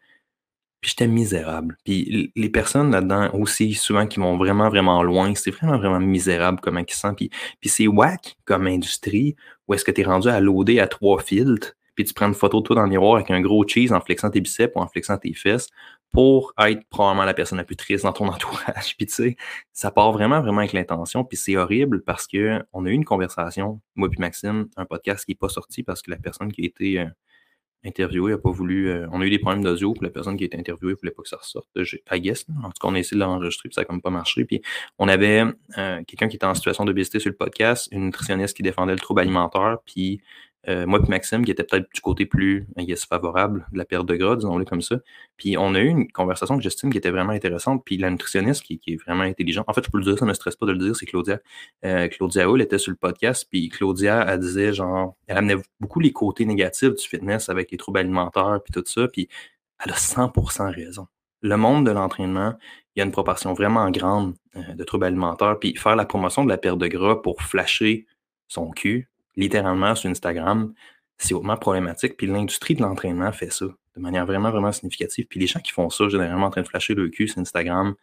puis 0.80 0.90
j'étais 0.90 1.06
misérable. 1.06 1.76
Puis 1.84 2.32
les 2.34 2.48
personnes 2.48 2.90
là-dedans 2.90 3.30
aussi, 3.34 3.74
souvent 3.74 4.06
qui 4.06 4.20
vont 4.20 4.36
vraiment, 4.36 4.68
vraiment 4.68 5.02
loin, 5.02 5.34
c'est 5.34 5.50
vraiment, 5.50 5.78
vraiment 5.78 6.00
misérable 6.00 6.60
comment 6.62 6.80
ils 6.80 6.92
se 6.92 6.98
sentent. 6.98 7.16
Puis, 7.16 7.30
puis 7.60 7.70
c'est 7.70 7.86
whack 7.86 8.36
comme 8.44 8.66
industrie 8.66 9.36
où 9.68 9.74
est-ce 9.74 9.84
que 9.84 9.90
tu 9.90 10.02
es 10.02 10.04
rendu 10.04 10.28
à 10.28 10.40
loader 10.40 10.80
à 10.80 10.86
trois 10.86 11.20
filtres, 11.20 11.74
puis 11.96 12.04
tu 12.04 12.14
prends 12.14 12.28
une 12.28 12.34
photo 12.34 12.60
de 12.60 12.66
toi 12.66 12.76
dans 12.76 12.82
le 12.82 12.90
miroir 12.90 13.16
avec 13.16 13.30
un 13.30 13.40
gros 13.40 13.66
cheese 13.66 13.92
en 13.92 14.00
flexant 14.00 14.30
tes 14.30 14.40
biceps 14.40 14.72
ou 14.76 14.80
en 14.80 14.86
flexant 14.86 15.16
tes 15.16 15.32
fesses 15.32 15.68
pour 16.12 16.52
être 16.58 16.82
probablement 16.88 17.24
la 17.24 17.34
personne 17.34 17.58
la 17.58 17.64
plus 17.64 17.76
triste 17.76 18.04
dans 18.04 18.12
ton 18.12 18.28
entourage. 18.28 18.96
Puis 18.96 19.06
tu 19.06 19.14
sais, 19.14 19.36
ça 19.72 19.90
part 19.90 20.12
vraiment, 20.12 20.40
vraiment 20.40 20.58
avec 20.58 20.72
l'intention. 20.72 21.24
Puis 21.24 21.36
c'est 21.36 21.56
horrible 21.56 22.02
parce 22.02 22.26
que 22.26 22.62
on 22.72 22.84
a 22.86 22.90
eu 22.90 22.92
une 22.92 23.04
conversation, 23.04 23.80
moi 23.96 24.08
puis 24.08 24.20
Maxime, 24.20 24.68
un 24.76 24.84
podcast 24.84 25.24
qui 25.24 25.32
n'est 25.32 25.36
pas 25.36 25.48
sorti 25.48 25.82
parce 25.82 26.02
que 26.02 26.10
la 26.10 26.18
personne 26.18 26.52
qui 26.52 26.62
a 26.62 26.66
été 26.66 27.00
euh, 27.00 27.06
interviewé 27.86 28.32
n'a 28.32 28.38
pas 28.38 28.50
voulu. 28.50 28.90
Euh, 28.90 29.06
on 29.12 29.20
a 29.20 29.24
eu 29.24 29.30
des 29.30 29.38
problèmes 29.38 29.62
d'audio, 29.62 29.92
puis 29.92 30.02
la 30.02 30.10
personne 30.10 30.36
qui 30.36 30.44
été 30.44 30.58
interviewée 30.58 30.92
ne 30.92 30.98
voulait 30.98 31.12
pas 31.12 31.22
que 31.22 31.28
ça 31.28 31.36
ressorte. 31.36 31.68
I 32.12 32.20
guess. 32.20 32.44
En 32.62 32.68
tout 32.68 32.80
cas, 32.80 32.88
on 32.88 32.94
a 32.94 32.98
essayé 32.98 33.18
de 33.18 33.24
l'enregistrer, 33.24 33.68
puis 33.68 33.74
ça 33.74 33.82
n'a 33.82 33.84
comme 33.86 34.02
pas 34.02 34.10
marché. 34.10 34.44
Puis 34.44 34.62
on 34.98 35.08
avait 35.08 35.44
euh, 35.78 36.02
quelqu'un 36.06 36.28
qui 36.28 36.36
était 36.36 36.46
en 36.46 36.54
situation 36.54 36.84
d'obésité 36.84 37.18
sur 37.18 37.30
le 37.30 37.36
podcast, 37.36 37.88
une 37.92 38.06
nutritionniste 38.06 38.56
qui 38.56 38.62
défendait 38.62 38.92
le 38.92 38.98
trouble 38.98 39.20
alimentaire, 39.20 39.78
puis 39.84 40.20
euh, 40.68 40.86
moi 40.86 41.00
et 41.04 41.08
Maxime, 41.08 41.44
qui 41.44 41.50
était 41.50 41.62
peut-être 41.62 41.86
du 41.94 42.00
côté 42.00 42.26
plus 42.26 42.66
yes, 42.76 43.04
favorable 43.04 43.66
de 43.72 43.78
la 43.78 43.84
perte 43.84 44.06
de 44.06 44.16
gras, 44.16 44.36
disons-le 44.36 44.64
comme 44.64 44.82
ça. 44.82 44.96
Puis 45.36 45.56
on 45.56 45.74
a 45.74 45.80
eu 45.80 45.88
une 45.88 46.10
conversation 46.10 46.56
que 46.56 46.62
j'estime 46.62 46.90
qui 46.90 46.98
était 46.98 47.10
vraiment 47.10 47.32
intéressante. 47.32 47.82
Puis 47.84 47.96
la 47.98 48.10
nutritionniste 48.10 48.62
qui, 48.62 48.80
est 48.86 48.96
vraiment 48.96 49.22
intelligente, 49.22 49.64
en 49.68 49.72
fait, 49.72 49.84
je 49.84 49.90
peux 49.90 49.98
le 49.98 50.04
dire, 50.04 50.18
ça 50.18 50.24
ne 50.24 50.30
me 50.30 50.34
stresse 50.34 50.56
pas 50.56 50.66
de 50.66 50.72
le 50.72 50.78
dire, 50.78 50.96
c'est 50.96 51.06
Claudia. 51.06 51.38
Euh, 51.84 52.08
Claudia 52.08 52.48
Hull 52.48 52.60
était 52.60 52.78
sur 52.78 52.90
le 52.90 52.96
podcast, 52.96 53.46
puis 53.50 53.68
Claudia, 53.68 54.24
elle 54.28 54.40
disait 54.40 54.72
genre, 54.72 55.16
elle 55.26 55.38
amenait 55.38 55.56
beaucoup 55.80 56.00
les 56.00 56.12
côtés 56.12 56.44
négatifs 56.44 56.94
du 56.94 57.06
fitness 57.06 57.48
avec 57.48 57.70
les 57.70 57.76
troubles 57.76 58.00
alimentaires, 58.00 58.60
puis 58.64 58.72
tout 58.72 58.84
ça. 58.86 59.06
Puis 59.08 59.28
elle 59.84 59.92
a 59.92 59.96
100% 59.96 60.74
raison. 60.74 61.06
Le 61.42 61.56
monde 61.56 61.86
de 61.86 61.90
l'entraînement, 61.92 62.54
il 62.94 63.00
y 63.00 63.02
a 63.02 63.04
une 63.04 63.12
proportion 63.12 63.52
vraiment 63.52 63.90
grande 63.90 64.34
euh, 64.56 64.74
de 64.74 64.84
troubles 64.84 65.04
alimentaires. 65.04 65.58
Puis 65.60 65.76
faire 65.76 65.96
la 65.96 66.06
promotion 66.06 66.44
de 66.44 66.48
la 66.48 66.58
perte 66.58 66.78
de 66.78 66.88
gras 66.88 67.16
pour 67.16 67.42
flasher 67.42 68.06
son 68.48 68.70
cul, 68.70 69.08
littéralement 69.36 69.94
sur 69.94 70.10
Instagram, 70.10 70.72
c'est 71.18 71.34
hautement 71.34 71.56
problématique. 71.56 72.16
Puis 72.16 72.26
l'industrie 72.26 72.74
de 72.74 72.82
l'entraînement 72.82 73.32
fait 73.32 73.52
ça 73.52 73.66
de 73.96 74.02
manière 74.02 74.26
vraiment, 74.26 74.50
vraiment 74.50 74.72
significative. 74.72 75.26
Puis 75.26 75.40
les 75.40 75.46
gens 75.46 75.60
qui 75.60 75.72
font 75.72 75.88
ça, 75.88 76.08
généralement 76.08 76.46
en 76.46 76.50
train 76.50 76.62
de 76.62 76.68
flasher 76.68 76.94
le 76.94 77.08
cul 77.08 77.28
sur 77.28 77.38
Instagram 77.38 77.94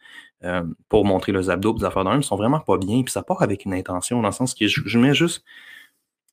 euh, 0.42 0.64
pour 0.88 1.04
montrer 1.04 1.32
leurs 1.32 1.50
abdos, 1.50 1.74
des 1.74 1.84
affaires 1.84 2.04
d'un, 2.04 2.20
sont 2.20 2.36
vraiment 2.36 2.60
pas 2.60 2.78
bien. 2.78 3.02
Puis 3.02 3.12
ça 3.12 3.22
part 3.22 3.42
avec 3.42 3.64
une 3.64 3.74
intention, 3.74 4.20
dans 4.20 4.28
le 4.28 4.34
sens 4.34 4.54
que 4.54 4.66
je, 4.66 4.98
mets 4.98 5.14
juste. 5.14 5.44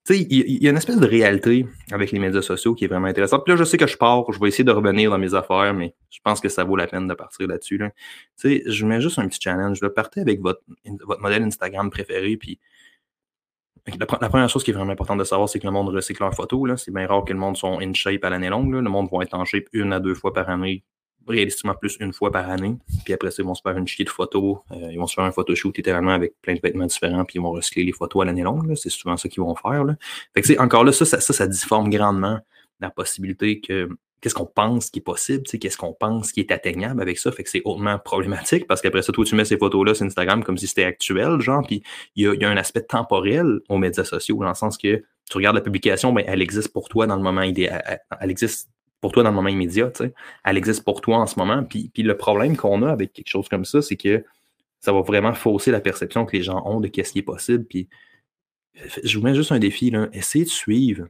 Tu 0.03 0.15
sais, 0.15 0.27
il 0.31 0.63
y, 0.63 0.67
a 0.67 0.71
une 0.71 0.77
espèce 0.77 0.97
de 0.97 1.05
réalité 1.05 1.67
avec 1.91 2.11
les 2.11 2.17
médias 2.17 2.41
sociaux 2.41 2.73
qui 2.73 2.85
est 2.85 2.87
vraiment 2.87 3.05
intéressante. 3.05 3.43
Puis 3.45 3.53
là, 3.53 3.57
je 3.57 3.63
sais 3.63 3.77
que 3.77 3.85
je 3.85 3.97
pars, 3.97 4.23
je 4.31 4.39
vais 4.39 4.47
essayer 4.47 4.63
de 4.63 4.71
revenir 4.71 5.11
dans 5.11 5.19
mes 5.19 5.35
affaires, 5.35 5.75
mais 5.75 5.93
je 6.09 6.17
pense 6.23 6.41
que 6.41 6.49
ça 6.49 6.63
vaut 6.63 6.75
la 6.75 6.87
peine 6.87 7.07
de 7.07 7.13
partir 7.13 7.47
là-dessus. 7.47 7.77
Tu 7.77 7.83
sais, 8.35 8.63
je 8.65 8.85
mets 8.87 8.99
juste 8.99 9.19
un 9.19 9.27
petit 9.27 9.39
challenge. 9.39 9.79
Là. 9.79 9.91
Partez 9.91 10.21
avec 10.21 10.41
votre, 10.41 10.63
votre 11.05 11.21
modèle 11.21 11.43
Instagram 11.43 11.91
préféré, 11.91 12.35
puis 12.35 12.59
la, 13.87 14.05
première 14.05 14.49
chose 14.49 14.63
qui 14.63 14.71
est 14.71 14.73
vraiment 14.73 14.91
importante 14.91 15.19
de 15.19 15.23
savoir, 15.23 15.49
c'est 15.49 15.59
que 15.59 15.65
le 15.65 15.71
monde 15.71 15.89
recycle 15.89 16.21
leurs 16.21 16.35
photos. 16.35 16.83
C'est 16.83 16.93
bien 16.93 17.07
rare 17.07 17.25
que 17.25 17.33
le 17.33 17.39
monde 17.39 17.57
soit 17.57 17.81
in 17.81 17.93
shape 17.93 18.23
à 18.23 18.29
l'année 18.29 18.49
longue. 18.49 18.73
Le 18.73 18.81
monde 18.81 19.09
va 19.11 19.23
être 19.23 19.33
en 19.33 19.45
shape 19.45 19.65
une 19.73 19.93
à 19.93 19.99
deux 19.99 20.13
fois 20.13 20.33
par 20.33 20.49
année, 20.49 20.83
réalistiquement 21.27 21.73
plus 21.73 21.97
une 21.99 22.13
fois 22.13 22.31
par 22.31 22.49
année. 22.49 22.77
Puis 23.03 23.13
après 23.13 23.29
ils 23.37 23.43
vont 23.43 23.55
se 23.55 23.61
faire 23.61 23.77
une 23.77 23.87
chier 23.87 24.05
de 24.05 24.09
photos. 24.09 24.57
Euh, 24.71 24.91
ils 24.91 24.99
vont 24.99 25.07
se 25.07 25.15
faire 25.15 25.23
un 25.23 25.31
photoshoot 25.31 25.75
littéralement 25.75 26.11
avec 26.11 26.33
plein 26.41 26.53
de 26.53 26.59
vêtements 26.61 26.85
différents, 26.85 27.25
puis 27.25 27.37
ils 27.37 27.41
vont 27.41 27.51
recycler 27.51 27.83
les 27.83 27.93
photos 27.93 28.21
à 28.21 28.25
l'année 28.25 28.43
longue. 28.43 28.75
C'est 28.75 28.89
souvent 28.89 29.17
ça 29.17 29.27
qu'ils 29.29 29.41
vont 29.41 29.55
faire. 29.55 29.83
Là. 29.83 29.95
Fait 30.33 30.41
que, 30.41 30.59
encore 30.59 30.83
là, 30.83 30.91
ça, 30.91 31.05
ça, 31.05 31.19
ça, 31.19 31.33
ça 31.33 31.47
difforme 31.47 31.89
grandement 31.89 32.39
la 32.79 32.89
possibilité 32.89 33.61
que 33.61 33.89
qu'est-ce 34.21 34.35
qu'on 34.35 34.45
pense 34.45 34.89
qui 34.89 34.99
est 34.99 35.03
possible, 35.03 35.43
qu'est-ce 35.43 35.77
qu'on 35.77 35.93
pense 35.93 36.31
qui 36.31 36.39
est 36.39 36.51
atteignable 36.51 37.01
avec 37.01 37.17
ça. 37.17 37.31
Fait 37.31 37.43
que 37.43 37.49
c'est 37.49 37.61
hautement 37.65 37.97
problématique 37.99 38.67
parce 38.67 38.81
qu'après 38.81 39.01
ça, 39.01 39.11
toi, 39.11 39.25
tu 39.25 39.35
mets 39.35 39.45
ces 39.45 39.57
photos-là 39.57 39.95
sur 39.95 40.05
Instagram 40.05 40.43
comme 40.43 40.57
si 40.57 40.67
c'était 40.67 40.83
actuel, 40.83 41.41
genre, 41.41 41.65
puis 41.65 41.83
il 42.15 42.23
y, 42.23 42.45
a, 42.45 42.49
un 42.49 42.57
aspect 42.57 42.83
temporel 42.83 43.59
aux 43.67 43.77
médias 43.77 44.03
sociaux, 44.03 44.37
dans 44.37 44.49
le 44.49 44.55
sens 44.55 44.77
que 44.77 45.03
tu 45.29 45.37
regardes 45.37 45.55
la 45.55 45.61
publication, 45.61 46.13
ben, 46.13 46.23
elle 46.27 46.41
existe 46.41 46.71
pour 46.71 46.87
toi 46.87 47.07
dans 47.07 47.15
le 47.15 47.23
moment 47.23 47.41
idéal. 47.41 47.99
Elle, 48.19 48.29
existe 48.29 48.69
pour 48.99 49.11
toi 49.11 49.23
dans 49.23 49.29
le 49.29 49.35
moment 49.35 49.49
immédiat. 49.49 49.91
Elle 50.43 50.57
existe 50.57 50.83
pour 50.83 51.01
toi 51.01 51.17
en 51.17 51.25
ce 51.25 51.39
moment. 51.39 51.63
Puis, 51.63 51.89
puis 51.93 52.03
le 52.03 52.15
problème 52.15 52.55
qu'on 52.57 52.83
a 52.83 52.91
avec 52.91 53.13
quelque 53.13 53.29
chose 53.29 53.49
comme 53.49 53.65
ça, 53.65 53.81
c'est 53.81 53.97
que 53.97 54.23
ça 54.81 54.91
va 54.91 55.01
vraiment 55.01 55.33
fausser 55.33 55.71
la 55.71 55.79
perception 55.79 56.25
que 56.25 56.35
les 56.35 56.43
gens 56.43 56.61
ont 56.65 56.79
de 56.79 56.87
qu'est-ce 56.87 57.13
qui 57.13 57.19
est 57.19 57.23
possible. 57.23 57.65
Puis 57.65 57.87
je 59.03 59.17
vous 59.17 59.23
mets 59.23 59.35
juste 59.35 59.51
un 59.51 59.59
défi, 59.59 59.89
là. 59.89 60.09
Essayez 60.13 60.45
de 60.45 60.49
suivre 60.49 61.07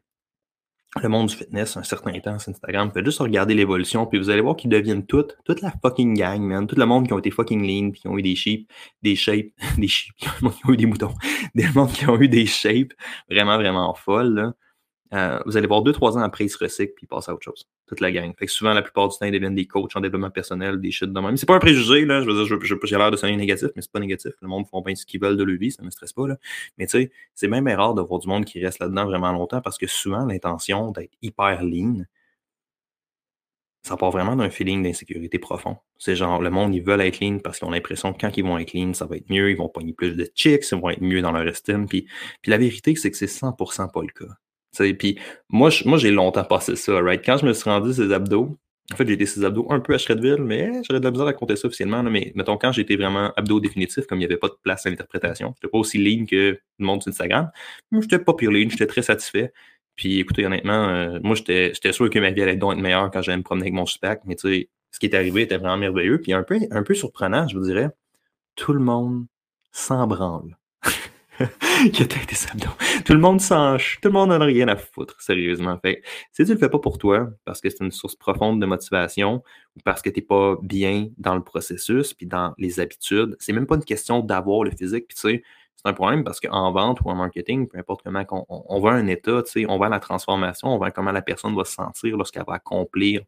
le 1.00 1.10
monde 1.10 1.28
du 1.28 1.36
fitness 1.36 1.78
un 1.78 1.84
certain 1.84 2.12
temps 2.20 2.38
sur 2.38 2.52
Instagram. 2.52 2.92
Faites 2.94 3.06
juste 3.06 3.20
regarder 3.20 3.54
l'évolution, 3.54 4.06
puis 4.06 4.20
vous 4.20 4.30
allez 4.30 4.42
voir 4.42 4.56
qu'ils 4.58 4.70
deviennent 4.70 5.06
toutes, 5.06 5.38
toute 5.46 5.62
la 5.62 5.72
fucking 5.82 6.18
gang, 6.18 6.42
man. 6.42 6.68
Tout 6.68 6.76
le 6.76 6.86
monde 6.86 7.08
qui 7.08 7.14
ont 7.14 7.20
été 7.20 7.32
fucking 7.32 7.62
lean, 7.62 7.92
puis 7.92 8.02
qui 8.02 8.08
ont 8.08 8.18
eu 8.18 8.22
des 8.22 8.36
sheep, 8.36 8.70
des 9.02 9.16
shapes, 9.16 9.54
des 9.78 9.88
sheep, 9.88 10.14
qui 10.18 10.28
ont 10.66 10.74
eu 10.74 10.78
des 10.78 10.86
moutons, 10.86 11.14
des 11.56 11.68
monde 11.74 11.92
qui 11.92 12.08
ont 12.08 12.20
eu 12.20 12.28
des 12.28 12.46
shapes 12.46 12.94
vraiment, 13.30 13.58
vraiment 13.58 13.94
folles, 13.94 14.34
là. 14.34 14.54
Euh, 15.14 15.40
vous 15.46 15.58
allez 15.58 15.68
voir 15.68 15.82
deux, 15.82 15.92
trois 15.92 16.18
ans 16.18 16.22
après, 16.22 16.46
ils 16.46 16.50
se 16.50 16.58
recyclent 16.58 16.94
puis 16.96 17.06
ils 17.06 17.08
passent 17.08 17.28
à 17.28 17.34
autre 17.34 17.44
chose. 17.44 17.68
Toute 17.86 18.00
la 18.00 18.12
gang. 18.12 18.34
Fait 18.38 18.46
que 18.46 18.52
souvent, 18.52 18.74
la 18.74 18.82
plupart 18.82 19.10
du 19.10 19.18
temps, 19.18 19.26
ils 19.26 19.32
deviennent 19.32 19.56
des 19.56 19.68
coachs 19.68 19.96
en 19.96 20.00
développement 20.00 20.30
personnel, 20.30 20.80
des 20.80 20.92
shit 20.92 21.12
de 21.12 21.20
même. 21.20 21.36
C'est 21.36 21.46
pas 21.46 21.56
un 21.56 21.60
préjugé, 21.60 22.06
là. 22.06 22.22
Je 22.22 22.30
veux 22.30 22.46
dire, 22.46 22.80
j'ai 22.84 22.98
l'air 22.98 23.12
de 23.12 23.18
sonner 23.18 23.36
négatif, 23.36 23.70
mais 23.76 23.82
c'est 23.82 23.92
pas 23.92 24.00
négatif. 24.00 24.32
Le 24.42 24.48
monde 24.48 24.66
font 24.68 24.82
bien 24.82 24.96
ce 24.96 25.06
qu'ils 25.06 25.22
veulent 25.22 25.38
de 25.38 25.44
leur 25.44 25.58
vie, 25.58 25.72
ça 25.72 25.84
me 25.84 25.90
stresse 25.90 26.14
pas, 26.14 26.28
là. 26.28 26.38
Mais 26.78 26.86
tu 26.88 26.92
sais, 26.92 27.12
c'est 27.36 27.50
même 27.50 27.68
rare 27.68 27.94
de 27.94 28.02
voir 28.02 28.20
du 28.20 28.28
monde 28.28 28.46
qui 28.46 28.64
reste 28.64 28.80
là-dedans 28.80 29.06
vraiment 29.06 29.32
longtemps 29.32 29.62
parce 29.62 29.78
que 29.78 29.88
souvent, 29.88 30.26
l'intention 30.26 30.92
d'être 30.92 31.14
hyper 31.22 31.64
lean, 31.64 32.06
ça 33.84 33.98
part 33.98 34.12
vraiment 34.12 34.36
d'un 34.36 34.50
feeling 34.50 34.84
d'insécurité 34.84 35.40
profond. 35.40 35.78
C'est 35.98 36.16
genre, 36.16 36.42
le 36.42 36.52
monde, 36.52 36.74
ils 36.76 36.84
veulent 36.84 37.02
être 37.02 37.20
lean 37.20 37.40
parce 37.40 37.60
qu'ils 37.60 37.68
ont 37.68 37.72
l'impression 37.72 38.14
que 38.14 38.20
quand 38.20 38.38
ils 38.38 38.44
vont 38.44 38.58
être 38.60 38.74
lean, 38.74 38.94
ça 38.94 39.06
va 39.06 39.18
être 39.18 39.30
mieux, 39.30 39.50
ils 39.50 39.58
vont 39.58 39.70
pogner 39.70 39.94
plus 39.94 40.16
de 40.16 40.30
chicks, 40.36 40.72
ils 40.72 40.78
vont 40.78 40.90
être 40.90 41.02
mieux 41.02 41.22
dans 41.22 41.32
leur 41.32 41.48
estime. 41.48 41.88
Puis, 41.88 42.08
puis 42.42 42.52
la 42.52 42.58
vérité, 42.58 42.96
c'est 42.96 43.12
que 43.12 43.18
c'est 43.18 43.26
100% 43.26 43.92
pas 43.92 44.02
le 44.02 44.08
cas. 44.08 44.34
Puis 44.78 45.20
moi, 45.50 45.70
moi 45.86 45.98
j'ai 45.98 46.12
longtemps 46.12 46.44
passé 46.44 46.76
ça, 46.76 47.00
right? 47.02 47.22
Quand 47.24 47.38
je 47.38 47.46
me 47.46 47.54
suis 47.54 47.70
rendu 47.70 47.94
ces 47.94 48.12
abdos, 48.12 48.58
en 48.92 48.96
fait, 48.96 49.08
j'ai 49.08 49.14
été 49.14 49.26
ces 49.26 49.46
abdos 49.46 49.68
un 49.70 49.80
peu 49.80 49.94
à 49.94 49.98
Shredville, 49.98 50.44
mais 50.44 50.82
j'aurais 50.84 51.00
de 51.00 51.06
la 51.06 51.12
misère 51.12 51.28
à 51.28 51.34
compter 51.34 51.56
ça 51.56 51.68
officiellement. 51.68 52.04
mais 52.04 52.32
mettons, 52.36 52.58
quand 52.58 52.72
j'étais 52.72 52.96
vraiment 52.96 53.32
abdos 53.38 53.60
définitif, 53.60 54.06
comme 54.06 54.18
il 54.18 54.22
n'y 54.22 54.26
avait 54.26 54.38
pas 54.38 54.50
de 54.50 54.58
place 54.62 54.86
à 54.86 54.90
l'interprétation, 54.90 55.54
j'étais 55.56 55.72
pas 55.72 55.78
aussi 55.78 55.98
lean 55.98 56.26
que 56.26 56.60
le 56.80 56.86
monde 56.86 57.02
sur 57.02 57.10
Instagram, 57.10 57.50
mais 57.92 58.02
j'étais 58.02 58.20
pas 58.20 58.34
pire 58.34 58.52
lean, 58.52 58.70
j'étais 58.70 58.88
très 58.88 59.02
satisfait. 59.02 59.54
Puis 59.96 60.20
écoutez, 60.20 60.46
honnêtement, 60.46 60.90
euh, 60.90 61.20
moi, 61.24 61.36
j'étais 61.36 61.92
sûr 61.92 62.10
que 62.10 62.20
ma 62.20 62.32
vie 62.32 62.42
allait 62.42 62.56
donc 62.56 62.74
être 62.74 62.82
meilleure 62.82 63.12
quand 63.12 63.22
j'allais 63.22 63.38
me 63.38 63.44
promener 63.44 63.66
avec 63.66 63.74
mon 63.74 63.86
pack, 64.02 64.22
mais 64.26 64.36
tu 64.36 64.50
sais, 64.50 64.70
ce 64.92 65.00
qui 65.00 65.06
est 65.06 65.16
arrivé 65.16 65.44
était 65.44 65.58
vraiment 65.58 65.78
merveilleux. 65.78 66.20
Puis 66.20 66.34
un 66.34 66.44
peu, 66.44 66.60
un 66.72 66.84
peu 66.84 66.94
surprenant, 66.94 67.48
je 67.48 67.58
vous 67.58 67.66
dirais, 67.66 67.90
tout 68.56 68.74
le 68.74 68.80
monde 68.80 69.26
s'en 69.72 70.08
branle. 70.08 70.58
Que 71.40 72.04
t'as 72.04 72.26
des 72.26 72.48
abdos. 72.52 72.76
Tout 73.06 73.14
le 73.14 73.20
monde 73.20 73.42
s'en 73.42 73.78
tout 73.78 74.08
le 74.08 74.12
monde 74.12 74.30
n'en 74.30 74.42
a 74.42 74.46
rien 74.46 74.68
à 74.68 74.76
foutre, 74.76 75.20
sérieusement. 75.22 75.78
Fait 75.82 76.02
si 76.32 76.46
tu 76.46 76.54
le 76.54 76.58
fais 76.58 76.70
pas 76.70 76.80
pour 76.80 76.98
toi, 76.98 77.30
parce 77.46 77.62
que 77.62 77.70
c'est 77.70 77.84
une 77.84 77.92
source 77.92 78.16
profonde 78.16 78.62
de 78.62 78.66
motivation, 78.66 79.44
ou 79.76 79.80
parce 79.84 80.02
que 80.02 80.10
t'es 80.10 80.22
pas 80.22 80.58
bien 80.62 81.10
dans 81.18 81.36
le 81.36 81.44
processus, 81.44 82.14
puis 82.14 82.26
dans 82.26 82.54
les 82.58 82.80
habitudes, 82.80 83.36
c'est 83.40 83.54
même 83.54 83.68
pas 83.68 83.76
une 83.76 83.84
question 83.86 84.20
d'avoir 84.20 84.64
le 84.64 84.72
physique, 84.72 85.08
puis 85.08 85.16
tu 85.16 85.22
sais, 85.22 85.44
c'est 85.76 85.90
un 85.90 85.94
problème 85.94 86.24
parce 86.24 86.40
qu'en 86.40 86.72
vente 86.72 87.02
ou 87.02 87.10
en 87.10 87.16
marketing, 87.16 87.68
peu 87.68 87.80
importe 87.80 88.02
comment 88.04 88.24
on, 88.32 88.46
on, 88.48 88.80
voit 88.80 88.94
un 88.94 89.08
état, 89.08 89.42
on 89.68 89.78
voit 89.78 89.90
la 89.90 90.00
transformation, 90.00 90.68
on 90.68 90.78
voit 90.78 90.92
comment 90.92 91.12
la 91.12 91.24
personne 91.24 91.56
va 91.56 91.64
se 91.64 91.74
sentir 91.74 92.18
lorsqu'elle 92.18 92.46
va 92.46 92.54
accomplir 92.54 93.22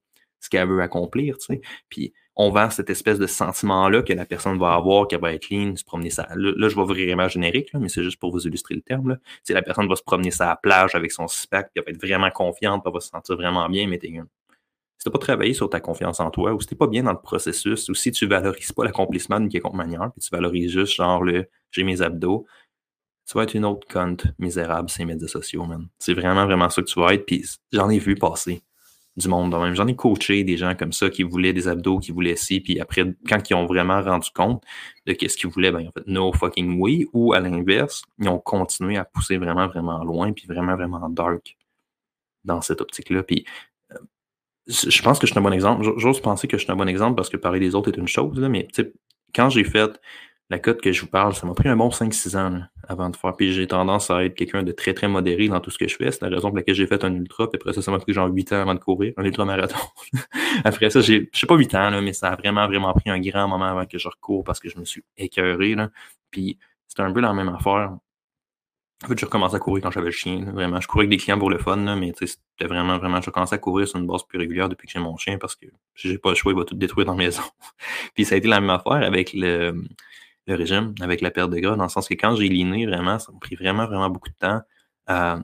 ce 0.44 0.50
qu'elle 0.50 0.68
veut 0.68 0.82
accomplir, 0.82 1.38
tu 1.38 1.46
sais. 1.46 1.62
Puis 1.90 2.14
on 2.36 2.50
vend 2.50 2.70
cette 2.70 2.90
espèce 2.90 3.20
de 3.20 3.28
sentiment-là 3.28 4.02
que 4.02 4.14
la 4.14 4.26
personne 4.26 4.58
va 4.58 4.74
avoir, 4.74 5.08
qu'elle 5.08 5.22
va 5.22 5.34
être 5.34 5.50
lean, 5.50 5.76
se 5.76 5.84
promener 5.84 6.10
ça. 6.10 6.28
Là, 6.36 6.68
je 6.68 6.76
vais 6.76 6.84
vraiment 6.84 7.28
générique, 7.28 7.72
mais 7.76 7.90
c'est 7.90 8.04
juste 8.04 8.20
pour 8.20 8.32
vous 8.32 8.48
illustrer 8.48 8.76
le 8.76 8.82
terme. 8.82 9.10
Là. 9.10 9.18
la 9.50 9.62
personne 9.62 9.88
va 9.88 9.96
se 9.96 10.04
promener 10.04 10.32
la 10.40 10.56
plage 10.56 10.96
avec 10.96 11.12
son 11.12 11.28
SPAC, 11.28 11.72
puis 11.72 11.74
elle 11.76 11.84
va 11.86 11.96
être 11.96 12.04
vraiment 12.04 12.32
confiante, 12.32 12.84
elle 12.86 12.94
va 12.94 13.00
se 13.00 13.10
sentir 13.10 13.36
vraiment 13.36 13.70
bien, 13.70 13.88
mais 13.88 14.00
t'es 14.00 14.12
si 14.98 15.10
tu 15.10 15.12
pas 15.12 15.20
travaillé 15.20 15.54
sur 15.54 15.70
ta 15.70 15.82
confiance 15.82 16.22
en 16.22 16.32
toi, 16.32 16.54
ou 16.54 16.62
si 16.62 16.68
tu 16.68 16.76
pas 16.76 16.88
bien 16.88 17.04
dans 17.04 17.12
le 17.12 17.20
processus, 17.20 17.90
ou 17.90 17.94
si 17.94 18.12
tu 18.12 18.26
valorises 18.26 18.72
pas 18.72 18.86
l'accomplissement 18.86 19.40
d'une 19.40 19.50
quelconque 19.50 19.74
manière, 19.74 20.12
puis 20.14 20.22
tu 20.22 20.30
valorises 20.32 20.72
juste 20.72 20.94
genre 20.94 21.22
le 21.22 21.50
j'ai 21.72 21.84
mes 21.84 22.02
abdos, 22.02 22.46
tu 23.28 23.38
vas 23.38 23.44
être 23.44 23.54
une 23.54 23.66
autre 23.66 23.86
compte 23.88 24.28
misérable 24.40 24.90
ces 24.90 25.04
médias 25.06 25.28
sociaux, 25.28 25.66
man. 25.66 25.88
C'est 26.00 26.14
vraiment, 26.14 26.46
vraiment 26.46 26.70
ça 26.70 26.82
que 26.82 26.88
tu 26.88 27.00
vas 27.00 27.14
être. 27.14 27.26
Puis 27.26 27.44
j'en 27.72 27.90
ai 27.90 28.00
vu 28.00 28.16
passer 28.16 28.64
du 29.16 29.28
monde 29.28 29.54
même. 29.56 29.76
J'en 29.76 29.88
ai 29.88 29.96
coaché 29.96 30.44
des 30.44 30.58
gens 30.58 30.76
comme 30.76 30.94
ça 30.94 31.10
qui 31.10 31.24
voulaient 31.24 31.54
des 31.54 31.68
abdos, 31.68 32.00
qui 32.00 32.12
voulaient 32.12 32.36
ci, 32.36 32.60
puis 32.62 32.80
après, 32.80 33.04
quand 33.28 33.50
ils 33.50 33.54
ont 33.54 33.66
vraiment 33.66 34.02
rendu 34.02 34.30
compte 34.34 34.64
de 35.06 35.14
qu'est-ce 35.14 35.38
qu'ils 35.38 35.50
voulaient, 35.50 35.72
ben, 35.72 35.82
ils 35.82 35.88
ont 35.88 35.92
fait 35.92 36.08
no 36.08 36.34
fucking 36.34 36.80
way, 36.80 37.08
ou 37.14 37.34
à 37.34 37.40
l'inverse, 37.40 38.04
ils 38.20 38.30
ont 38.30 38.40
continué 38.40 38.98
à 38.98 39.06
pousser 39.06 39.38
vraiment, 39.38 39.68
vraiment 39.68 40.04
loin, 40.04 40.34
puis 40.34 40.48
vraiment, 40.48 40.76
vraiment 40.76 41.10
dark 41.10 41.58
dans 42.44 42.62
cette 42.62 42.82
optique-là. 42.82 43.24
Puis 43.24 43.46
euh, 43.92 43.98
je 44.68 45.02
pense 45.02 45.20
que 45.20 45.28
je 45.28 45.32
suis 45.32 45.40
un 45.40 45.44
bon 45.44 45.54
exemple. 45.54 45.84
J'ose 45.98 46.20
penser 46.22 46.48
que 46.48 46.58
je 46.58 46.64
suis 46.64 46.72
un 46.72 46.76
bon 46.76 46.88
exemple 46.88 47.16
parce 47.16 47.30
que 47.30 47.38
parler 47.38 47.60
des 47.60 47.76
autres 47.76 47.92
est 47.92 47.98
une 47.98 48.08
chose, 48.08 48.40
là, 48.40 48.50
mais 48.50 48.68
quand 49.36 49.50
j'ai 49.50 49.64
fait 49.64 50.00
la 50.50 50.60
cote 50.60 50.82
que 50.82 50.92
je 50.92 51.02
vous 51.02 51.08
parle, 51.08 51.34
ça 51.34 51.48
m'a 51.48 51.54
pris 51.54 51.70
un 51.70 51.76
bon 51.76 51.90
5-6 51.90 52.38
ans 52.38 52.62
avant 52.88 53.10
de 53.10 53.16
faire. 53.16 53.36
Puis 53.36 53.54
j'ai 53.54 53.66
tendance 53.66 54.12
à 54.12 54.24
être 54.26 54.36
quelqu'un 54.36 54.64
de 54.64 54.72
très, 54.72 54.94
très 54.94 55.08
modéré 55.08 55.48
dans 55.48 55.60
tout 55.60 55.72
ce 55.72 55.78
que 55.78 55.88
je 55.88 55.96
fais. 55.96 56.12
C'est 56.12 56.22
la 56.22 56.30
raison 56.30 56.50
pour 56.50 56.58
laquelle 56.58 56.76
j'ai 56.76 56.86
fait 56.86 57.04
un 57.04 57.14
ultra. 57.14 57.50
Puis 57.50 57.60
après 57.60 57.74
ça, 57.74 57.82
ça 57.82 57.92
m'a 57.92 58.00
pris 58.00 58.14
genre 58.14 58.28
8 58.28 58.54
ans 58.54 58.62
avant 58.62 58.76
de 58.76 58.80
courir, 58.80 59.14
un 59.18 59.24
ultra-marathon. 59.24 59.80
après 60.64 60.90
ça, 60.90 61.02
j'ai, 61.02 61.30
je 61.34 61.40
sais 61.40 61.48
pas 61.48 61.56
8 61.56 61.76
ans, 61.76 61.90
là, 61.90 62.02
mais 62.02 62.14
ça 62.14 62.30
a 62.30 62.36
vraiment, 62.36 62.68
vraiment 62.68 62.94
pris 62.94 63.10
un 63.10 63.20
grand 63.20 63.48
moment 63.48 63.66
avant 63.66 63.86
que 63.86 63.98
je 63.98 64.08
recours 64.08 64.44
parce 64.44 64.60
que 64.60 64.70
je 64.70 64.78
me 64.78 64.86
suis 64.86 65.04
écœuré. 65.18 65.76
Là. 65.76 65.90
Puis 66.30 66.60
c'était 66.88 67.04
un 67.04 67.12
peu 67.12 67.22
la 67.22 67.34
même 67.34 67.50
affaire. 67.50 67.98
En 69.04 69.08
fait, 69.08 69.18
j'ai 69.18 69.26
recommencé 69.26 69.56
à 69.56 69.60
courir 69.60 69.84
quand 69.84 69.92
j'avais 69.92 70.08
le 70.08 70.12
chien. 70.12 70.46
Vraiment, 70.54 70.80
je 70.80 70.88
courais 70.88 71.02
avec 71.02 71.10
des 71.10 71.18
clients 71.18 71.38
pour 71.38 71.50
le 71.50 71.58
fun, 71.58 71.78
là, 71.78 71.96
mais 71.96 72.14
c'était 72.18 72.68
vraiment, 72.68 72.98
vraiment. 73.00 73.20
J'ai 73.22 73.32
commencé 73.32 73.56
à 73.56 73.58
courir 73.58 73.88
sur 73.88 74.00
une 74.00 74.08
base 74.08 74.24
plus 74.24 74.40
régulière 74.40 74.70
depuis 74.70 74.88
que 74.88 74.94
j'ai 74.94 75.00
mon 75.00 75.18
chien 75.18 75.38
parce 75.38 75.56
que 75.56 75.66
j'ai 75.96 76.18
pas 76.18 76.30
le 76.30 76.36
choix, 76.36 76.54
il 76.54 76.58
va 76.58 76.64
tout 76.64 76.76
détruire 76.76 77.06
dans 77.06 77.14
la 77.14 77.18
maison. 77.18 77.42
Puis 78.14 78.24
ça 78.24 78.36
a 78.36 78.38
été 78.38 78.48
la 78.48 78.62
même 78.62 78.70
affaire 78.70 79.04
avec 79.04 79.34
le 79.34 79.84
le 80.48 80.56
régime 80.56 80.94
avec 81.02 81.22
la 81.22 81.32
perte 81.32 81.52
de 81.52 81.60
gras, 81.60 81.76
dans 81.76 81.84
le 81.84 81.90
sens 81.90 82.08
que 82.08 82.14
quand 82.16 82.36
j'ai 82.36 82.50
liné, 82.50 82.86
vraiment, 82.86 83.20
ça 83.20 83.32
m'a 83.32 83.40
pris 83.40 83.56
vraiment, 83.56 83.86
vraiment 83.86 84.10
beaucoup 84.10 84.30
de 84.30 84.36
temps 84.36 84.62
à 85.08 85.40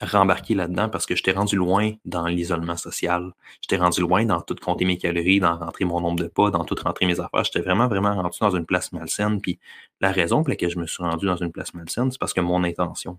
rembarquer 0.00 0.54
là-dedans 0.54 0.88
parce 0.88 1.06
que 1.06 1.16
j'étais 1.16 1.32
rendu 1.32 1.56
loin 1.56 1.92
dans 2.04 2.26
l'isolement 2.26 2.76
social. 2.76 3.32
J'étais 3.62 3.78
rendu 3.78 4.00
loin 4.00 4.24
dans 4.24 4.40
tout 4.42 4.54
compter 4.56 4.84
mes 4.84 4.98
calories, 4.98 5.40
dans 5.40 5.56
rentrer 5.56 5.84
mon 5.84 6.00
nombre 6.00 6.22
de 6.22 6.28
pas, 6.28 6.50
dans 6.50 6.64
tout 6.64 6.76
rentrer 6.82 7.06
mes 7.06 7.18
affaires. 7.20 7.44
J'étais 7.44 7.60
vraiment, 7.60 7.88
vraiment 7.88 8.14
rendu 8.14 8.38
dans 8.40 8.54
une 8.54 8.66
place 8.66 8.92
malsaine. 8.92 9.40
Puis 9.40 9.58
la 10.00 10.12
raison 10.12 10.42
pour 10.42 10.50
laquelle 10.50 10.70
je 10.70 10.78
me 10.78 10.86
suis 10.86 11.02
rendu 11.02 11.26
dans 11.26 11.36
une 11.36 11.52
place 11.52 11.72
malsaine, 11.74 12.10
c'est 12.10 12.18
parce 12.18 12.34
que 12.34 12.40
mon 12.42 12.62
intention 12.64 13.18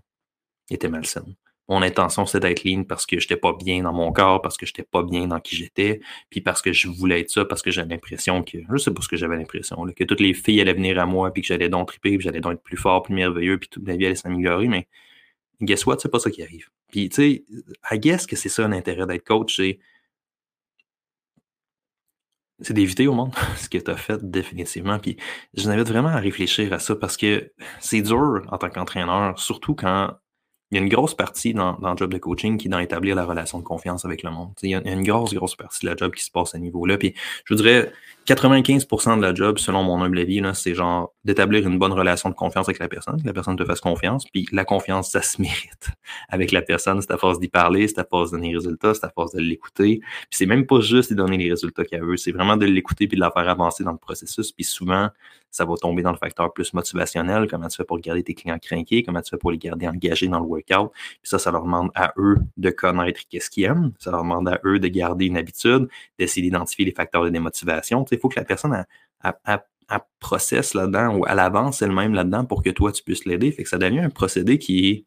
était 0.70 0.88
malsaine 0.88 1.34
mon 1.68 1.82
intention, 1.82 2.24
c'est 2.26 2.40
d'être 2.40 2.64
lean 2.64 2.84
parce 2.84 3.04
que 3.06 3.20
j'étais 3.20 3.36
pas 3.36 3.52
bien 3.52 3.82
dans 3.82 3.92
mon 3.92 4.12
corps, 4.12 4.40
parce 4.40 4.56
que 4.56 4.64
j'étais 4.66 4.82
pas 4.82 5.02
bien 5.02 5.26
dans 5.28 5.38
qui 5.40 5.54
j'étais, 5.56 6.00
puis 6.30 6.40
parce 6.40 6.62
que 6.62 6.72
je 6.72 6.88
voulais 6.88 7.20
être 7.20 7.30
ça, 7.30 7.44
parce 7.44 7.62
que 7.62 7.70
j'avais 7.70 7.90
l'impression 7.90 8.42
que, 8.42 8.58
je 8.70 8.76
sais 8.78 8.92
pas 8.92 9.02
ce 9.02 9.08
que 9.08 9.16
j'avais 9.16 9.36
l'impression, 9.36 9.84
que 9.94 10.04
toutes 10.04 10.20
les 10.20 10.34
filles 10.34 10.60
allaient 10.62 10.72
venir 10.74 10.98
à 10.98 11.06
moi, 11.06 11.30
puis 11.32 11.42
que 11.42 11.48
j'allais 11.48 11.68
donc 11.68 11.88
triper, 11.88 12.16
puis 12.16 12.24
j'allais 12.24 12.40
donc 12.40 12.54
être 12.54 12.62
plus 12.62 12.78
fort, 12.78 13.02
plus 13.02 13.14
merveilleux, 13.14 13.58
puis 13.58 13.68
toute 13.68 13.82
ma 13.84 13.96
vie 13.96 14.06
allait 14.06 14.14
s'améliorer, 14.14 14.68
mais 14.68 14.88
guess 15.62 15.86
what, 15.86 15.98
c'est 16.00 16.10
pas 16.10 16.18
ça 16.20 16.30
qui 16.30 16.42
arrive. 16.42 16.68
Puis, 16.88 17.08
tu 17.10 17.16
sais, 17.16 17.44
I 17.90 17.98
guess 17.98 18.26
que 18.26 18.36
c'est 18.36 18.48
ça 18.48 18.66
l'intérêt 18.68 19.06
d'être 19.06 19.24
coach, 19.24 19.56
c'est 19.56 19.78
c'est 22.60 22.74
d'éviter 22.74 23.06
au 23.06 23.14
monde 23.14 23.34
ce 23.56 23.68
que 23.68 23.78
tu 23.78 23.90
as 23.90 23.96
fait 23.96 24.18
définitivement. 24.30 24.98
Puis 24.98 25.16
je 25.54 25.68
n'avais 25.68 25.84
vraiment 25.84 26.08
à 26.08 26.18
réfléchir 26.18 26.72
à 26.72 26.78
ça 26.78 26.96
parce 26.96 27.16
que 27.16 27.52
c'est 27.80 28.02
dur 28.02 28.42
en 28.50 28.58
tant 28.58 28.70
qu'entraîneur, 28.70 29.38
surtout 29.38 29.74
quand 29.74 30.18
il 30.70 30.76
y 30.76 30.80
a 30.80 30.82
une 30.82 30.88
grosse 30.88 31.14
partie 31.14 31.54
dans, 31.54 31.74
dans, 31.74 31.92
le 31.92 31.96
job 31.96 32.12
de 32.12 32.18
coaching 32.18 32.58
qui 32.58 32.68
est 32.68 32.70
d'établir 32.70 33.14
la 33.14 33.24
relation 33.24 33.58
de 33.58 33.64
confiance 33.64 34.04
avec 34.04 34.22
le 34.22 34.30
monde. 34.30 34.50
Il 34.62 34.70
y, 34.70 34.74
a, 34.74 34.82
une 34.84 35.02
grosse, 35.02 35.32
grosse 35.32 35.56
partie 35.56 35.86
de 35.86 35.90
la 35.90 35.96
job 35.96 36.14
qui 36.14 36.22
se 36.22 36.30
passe 36.30 36.50
à 36.50 36.52
ce 36.52 36.58
niveau-là. 36.58 36.98
Puis 36.98 37.14
je 37.44 37.54
vous 37.54 37.62
dirais, 37.62 37.90
95% 38.28 39.16
de 39.16 39.22
la 39.22 39.32
job, 39.32 39.58
selon 39.58 39.82
mon 39.82 40.02
humble 40.02 40.18
avis, 40.18 40.42
c'est 40.52 40.74
genre 40.74 41.14
d'établir 41.24 41.66
une 41.66 41.78
bonne 41.78 41.92
relation 41.92 42.28
de 42.28 42.34
confiance 42.34 42.68
avec 42.68 42.78
la 42.78 42.86
personne, 42.86 43.20
que 43.20 43.26
la 43.26 43.32
personne 43.32 43.56
te 43.56 43.64
fasse 43.64 43.80
confiance. 43.80 44.26
Puis 44.30 44.46
la 44.52 44.66
confiance, 44.66 45.10
ça 45.10 45.22
se 45.22 45.40
mérite 45.40 45.90
avec 46.28 46.52
la 46.52 46.60
personne. 46.60 47.00
C'est 47.00 47.10
à 47.10 47.16
force 47.16 47.40
d'y 47.40 47.48
parler, 47.48 47.88
c'est 47.88 47.98
à 47.98 48.04
force 48.04 48.30
de 48.30 48.36
donner 48.36 48.50
les 48.50 48.56
résultats, 48.56 48.92
c'est 48.92 49.06
à 49.06 49.08
force 49.08 49.32
de 49.32 49.40
l'écouter. 49.40 50.00
Puis 50.00 50.28
c'est 50.30 50.46
même 50.46 50.66
pas 50.66 50.80
juste 50.80 51.10
de 51.10 51.16
donner 51.16 51.38
les 51.38 51.48
résultats 51.48 51.84
qu'elle 51.86 52.04
veut, 52.04 52.18
c'est 52.18 52.32
vraiment 52.32 52.58
de 52.58 52.66
l'écouter 52.66 53.08
puis 53.08 53.16
de 53.16 53.20
la 53.20 53.30
faire 53.30 53.48
avancer 53.48 53.82
dans 53.82 53.92
le 53.92 53.98
processus. 53.98 54.52
Puis 54.52 54.64
souvent, 54.64 55.08
ça 55.50 55.64
va 55.64 55.74
tomber 55.76 56.02
dans 56.02 56.12
le 56.12 56.18
facteur 56.18 56.52
plus 56.52 56.74
motivationnel. 56.74 57.48
Comment 57.48 57.68
tu 57.68 57.76
fais 57.76 57.84
pour 57.84 57.98
garder 57.98 58.22
tes 58.22 58.34
clients 58.34 58.58
craqués? 58.58 59.02
Comment 59.02 59.22
tu 59.22 59.30
fais 59.30 59.38
pour 59.38 59.50
les 59.50 59.58
garder 59.58 59.88
engagés 59.88 60.28
dans 60.28 60.40
le 60.40 60.46
workout? 60.46 60.92
Puis 60.92 61.18
ça, 61.22 61.38
ça 61.38 61.50
leur 61.50 61.62
demande 61.62 61.90
à 61.94 62.12
eux 62.18 62.36
de 62.56 62.70
connaître 62.70 63.20
qu'est-ce 63.28 63.50
qu'ils 63.50 63.64
aiment. 63.64 63.92
Ça 63.98 64.10
leur 64.10 64.22
demande 64.22 64.48
à 64.48 64.60
eux 64.64 64.78
de 64.78 64.88
garder 64.88 65.26
une 65.26 65.36
habitude, 65.36 65.88
d'essayer 66.18 66.42
d'identifier 66.42 66.84
les 66.84 66.92
facteurs 66.92 67.24
de 67.24 67.30
démotivation. 67.30 68.04
Il 68.18 68.20
faut 68.20 68.28
que 68.28 68.38
la 68.38 68.44
personne 68.44 68.84
a, 69.22 69.64
processe 70.20 70.74
là-dedans 70.74 71.16
ou 71.16 71.26
elle 71.26 71.38
avance 71.38 71.80
elle-même 71.80 72.12
là-dedans 72.12 72.44
pour 72.44 72.62
que 72.62 72.70
toi, 72.70 72.92
tu 72.92 73.02
puisses 73.02 73.24
l'aider. 73.24 73.50
Fait 73.52 73.62
que 73.62 73.68
ça 73.68 73.78
devient 73.78 74.00
un 74.00 74.10
procédé 74.10 74.58
qui 74.58 74.90
est 74.90 75.04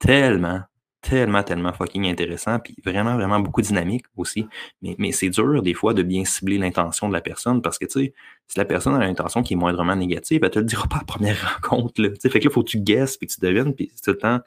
tellement, 0.00 0.62
tellement, 1.02 1.44
tellement 1.44 1.72
fucking 1.72 2.06
intéressant, 2.06 2.58
puis 2.58 2.74
vraiment, 2.84 3.14
vraiment 3.14 3.38
beaucoup 3.38 3.62
dynamique 3.62 4.04
aussi. 4.16 4.48
Mais, 4.82 4.96
mais 4.98 5.12
c'est 5.12 5.28
dur, 5.28 5.62
des 5.62 5.74
fois, 5.74 5.94
de 5.94 6.02
bien 6.02 6.24
cibler 6.24 6.58
l'intention 6.58 7.08
de 7.08 7.12
la 7.12 7.20
personne 7.20 7.62
parce 7.62 7.78
que, 7.78 7.84
tu 7.84 8.00
sais, 8.00 8.14
si 8.48 8.58
la 8.58 8.64
personne 8.64 8.94
a 8.94 8.98
l'intention 8.98 9.42
qui 9.42 9.54
est 9.54 9.56
moindrement 9.56 9.94
négative, 9.94 10.40
elle 10.42 10.50
te 10.50 10.58
le 10.58 10.64
dira 10.64 10.88
pas 10.88 10.96
à 10.96 11.00
la 11.00 11.04
première 11.04 11.60
rencontre, 11.62 12.02
là. 12.02 12.08
fait 12.20 12.28
que 12.28 12.34
là, 12.34 12.40
il 12.44 12.50
faut 12.50 12.64
que 12.64 12.70
tu 12.70 12.80
guesses, 12.80 13.16
puis 13.16 13.28
que 13.28 13.32
tu 13.34 13.40
devines, 13.40 13.72
puis 13.74 13.92
tout 14.02 14.10
le 14.10 14.18
temps, 14.18 14.40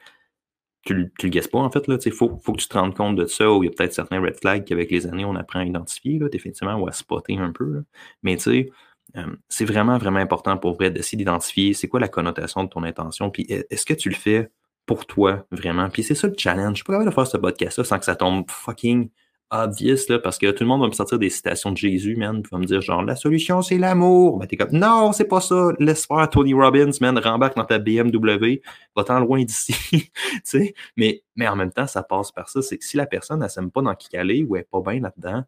tu, 0.83 0.93
le 0.95 1.29
guesses 1.29 1.47
pas, 1.47 1.59
en 1.59 1.69
fait. 1.69 1.83
Il 2.05 2.11
faut, 2.11 2.37
faut 2.43 2.53
que 2.53 2.61
tu 2.61 2.67
te 2.67 2.77
rendes 2.77 2.95
compte 2.95 3.15
de 3.15 3.25
ça, 3.25 3.51
ou 3.51 3.63
il 3.63 3.67
y 3.67 3.69
a 3.69 3.75
peut-être 3.75 3.93
certains 3.93 4.21
red 4.21 4.35
flags 4.35 4.63
qu'avec 4.65 4.91
les 4.91 5.07
années, 5.07 5.25
on 5.25 5.35
apprend 5.35 5.59
à 5.59 5.65
identifier, 5.65 6.19
là, 6.19 6.29
définitivement, 6.29 6.75
ou 6.75 6.87
à 6.87 6.91
spotter 6.91 7.37
un 7.37 7.51
peu, 7.51 7.83
Mais, 8.23 8.37
tu 8.37 8.43
sais, 8.43 8.69
c'est 9.49 9.65
vraiment, 9.65 9.97
vraiment 9.97 10.19
important 10.19 10.57
pour 10.57 10.75
vrai 10.75 10.91
d'essayer 10.91 11.17
d'identifier 11.17 11.73
c'est 11.73 11.87
quoi 11.87 11.99
la 11.99 12.07
connotation 12.07 12.63
de 12.63 12.69
ton 12.69 12.83
intention, 12.83 13.29
puis 13.31 13.45
est-ce 13.49 13.85
que 13.85 13.93
tu 13.93 14.09
le 14.09 14.15
fais 14.15 14.51
pour 14.85 15.05
toi, 15.05 15.45
vraiment? 15.51 15.89
Puis 15.89 16.03
c'est 16.03 16.15
ça 16.15 16.27
le 16.27 16.35
challenge. 16.37 16.71
Je 16.71 16.75
suis 16.75 16.83
pas 16.83 16.93
capable 16.93 17.09
de 17.09 17.13
faire 17.13 17.27
ce 17.27 17.37
podcast-là 17.37 17.83
sans 17.83 17.99
que 17.99 18.05
ça 18.05 18.15
tombe 18.15 18.45
fucking 18.49 19.09
obvious, 19.51 19.97
là, 20.09 20.19
parce 20.19 20.37
que 20.37 20.51
tout 20.51 20.63
le 20.63 20.67
monde 20.67 20.81
va 20.81 20.87
me 20.87 20.93
sortir 20.93 21.17
des 21.17 21.29
citations 21.29 21.71
de 21.71 21.77
Jésus, 21.77 22.15
man, 22.15 22.41
puis 22.41 22.49
va 22.51 22.59
me 22.59 22.65
dire 22.65 22.81
genre, 22.81 23.01
la 23.03 23.15
solution, 23.15 23.61
c'est 23.61 23.77
l'amour. 23.77 24.37
Ben, 24.37 24.45
t'es 24.47 24.57
comme, 24.57 24.71
non, 24.71 25.11
c'est 25.11 25.25
pas 25.25 25.41
ça. 25.41 25.71
Laisse 25.79 26.05
faire 26.05 26.29
Tony 26.29 26.53
Robbins, 26.53 26.91
man, 27.01 27.17
rembarque 27.17 27.55
dans 27.55 27.65
ta 27.65 27.79
BMW, 27.79 28.61
va-t'en 28.95 29.19
loin 29.19 29.43
d'ici. 29.43 30.11
Mais, 30.97 31.23
mais 31.35 31.47
en 31.47 31.55
même 31.55 31.71
temps, 31.71 31.87
ça 31.87 32.03
passe 32.03 32.31
par 32.31 32.49
ça. 32.49 32.61
C'est 32.61 32.77
que 32.77 32.85
si 32.85 32.97
la 32.97 33.05
personne, 33.05 33.41
elle 33.41 33.49
s'aime 33.49 33.71
pas 33.71 33.81
dans 33.81 33.95
qui 33.95 34.15
aller 34.17 34.43
ou 34.43 34.55
elle 34.55 34.61
est 34.63 34.69
pas 34.69 34.81
bien 34.81 34.99
là-dedans, 35.01 35.43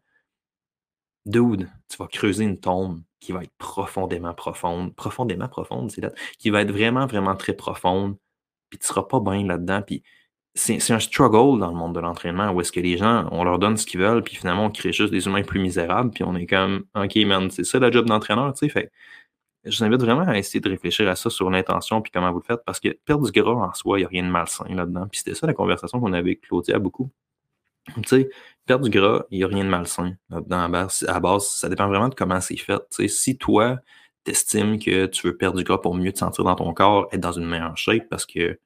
dude, 1.26 1.68
tu 1.88 1.96
vas 1.98 2.06
creuser 2.06 2.44
une 2.44 2.58
tombe 2.58 3.02
qui 3.20 3.32
va 3.32 3.42
être 3.42 3.52
profondément 3.58 4.34
profonde, 4.34 4.94
profondément 4.96 5.48
profonde, 5.48 5.90
c'est 5.90 6.00
là, 6.00 6.10
qui 6.38 6.50
va 6.50 6.62
être 6.62 6.72
vraiment, 6.72 7.06
vraiment 7.06 7.36
très 7.36 7.52
profonde, 7.52 8.16
puis 8.70 8.78
tu 8.78 8.86
seras 8.86 9.04
pas 9.04 9.20
bien 9.20 9.46
là-dedans. 9.46 9.82
Puis 9.82 10.02
c'est 10.54 10.90
un 10.90 11.00
struggle 11.00 11.58
dans 11.60 11.68
le 11.68 11.76
monde 11.76 11.94
de 11.94 12.00
l'entraînement 12.00 12.50
où 12.50 12.60
est-ce 12.60 12.72
que 12.72 12.80
les 12.80 12.98
gens, 12.98 13.26
on 13.32 13.44
leur 13.44 13.58
donne 13.58 13.76
ce 13.76 13.86
qu'ils 13.86 14.00
veulent, 14.00 14.22
puis 14.22 14.36
finalement, 14.36 14.66
on 14.66 14.70
crée 14.70 14.92
juste 14.92 15.10
des 15.10 15.26
humains 15.26 15.42
plus 15.42 15.60
misérables, 15.60 16.10
puis 16.10 16.24
on 16.24 16.34
est 16.34 16.46
comme, 16.46 16.84
OK, 16.94 17.16
man, 17.24 17.50
c'est 17.50 17.64
ça 17.64 17.78
le 17.78 17.90
job 17.90 18.06
d'entraîneur, 18.06 18.52
tu 18.52 18.66
sais. 18.66 18.68
Fait 18.68 18.90
je 19.64 19.78
vous 19.78 19.84
invite 19.84 20.00
vraiment 20.00 20.26
à 20.26 20.36
essayer 20.38 20.60
de 20.60 20.68
réfléchir 20.68 21.08
à 21.08 21.16
ça 21.16 21.30
sur 21.30 21.48
l'intention 21.50 22.02
puis 22.02 22.10
comment 22.12 22.32
vous 22.32 22.40
le 22.40 22.44
faites, 22.44 22.64
parce 22.66 22.80
que 22.80 22.88
perdre 23.04 23.30
du 23.30 23.40
gras 23.40 23.52
en 23.52 23.72
soi, 23.74 23.98
il 23.98 24.02
n'y 24.02 24.06
a 24.06 24.08
rien 24.08 24.24
de 24.24 24.28
malsain 24.28 24.66
là-dedans. 24.68 25.06
Puis 25.08 25.20
c'était 25.20 25.34
ça 25.34 25.46
la 25.46 25.54
conversation 25.54 26.00
qu'on 26.00 26.12
avait 26.12 26.30
avec 26.30 26.40
Claudia 26.42 26.78
beaucoup. 26.78 27.10
Tu 27.96 28.02
sais, 28.06 28.30
perdre 28.66 28.84
du 28.84 28.90
gras, 28.90 29.24
il 29.30 29.38
n'y 29.38 29.44
a 29.44 29.48
rien 29.48 29.64
de 29.64 29.68
malsain 29.68 30.14
là-dedans. 30.30 30.60
À 30.60 30.68
base, 30.68 31.04
à 31.08 31.20
base, 31.20 31.46
ça 31.48 31.68
dépend 31.68 31.88
vraiment 31.88 32.08
de 32.08 32.14
comment 32.14 32.40
c'est 32.40 32.56
fait. 32.56 32.78
Tu 32.90 33.02
sais, 33.02 33.08
si 33.08 33.38
toi, 33.38 33.78
t'estimes 34.24 34.78
que 34.78 35.06
tu 35.06 35.26
veux 35.26 35.36
perdre 35.36 35.58
du 35.58 35.64
gras 35.64 35.78
pour 35.78 35.94
mieux 35.94 36.12
te 36.12 36.18
sentir 36.18 36.44
dans 36.44 36.54
ton 36.54 36.72
corps, 36.74 37.08
être 37.12 37.20
dans 37.20 37.32
une 37.32 37.46
meilleure 37.46 37.76
shape, 37.76 38.08
parce 38.08 38.26
que 38.26 38.58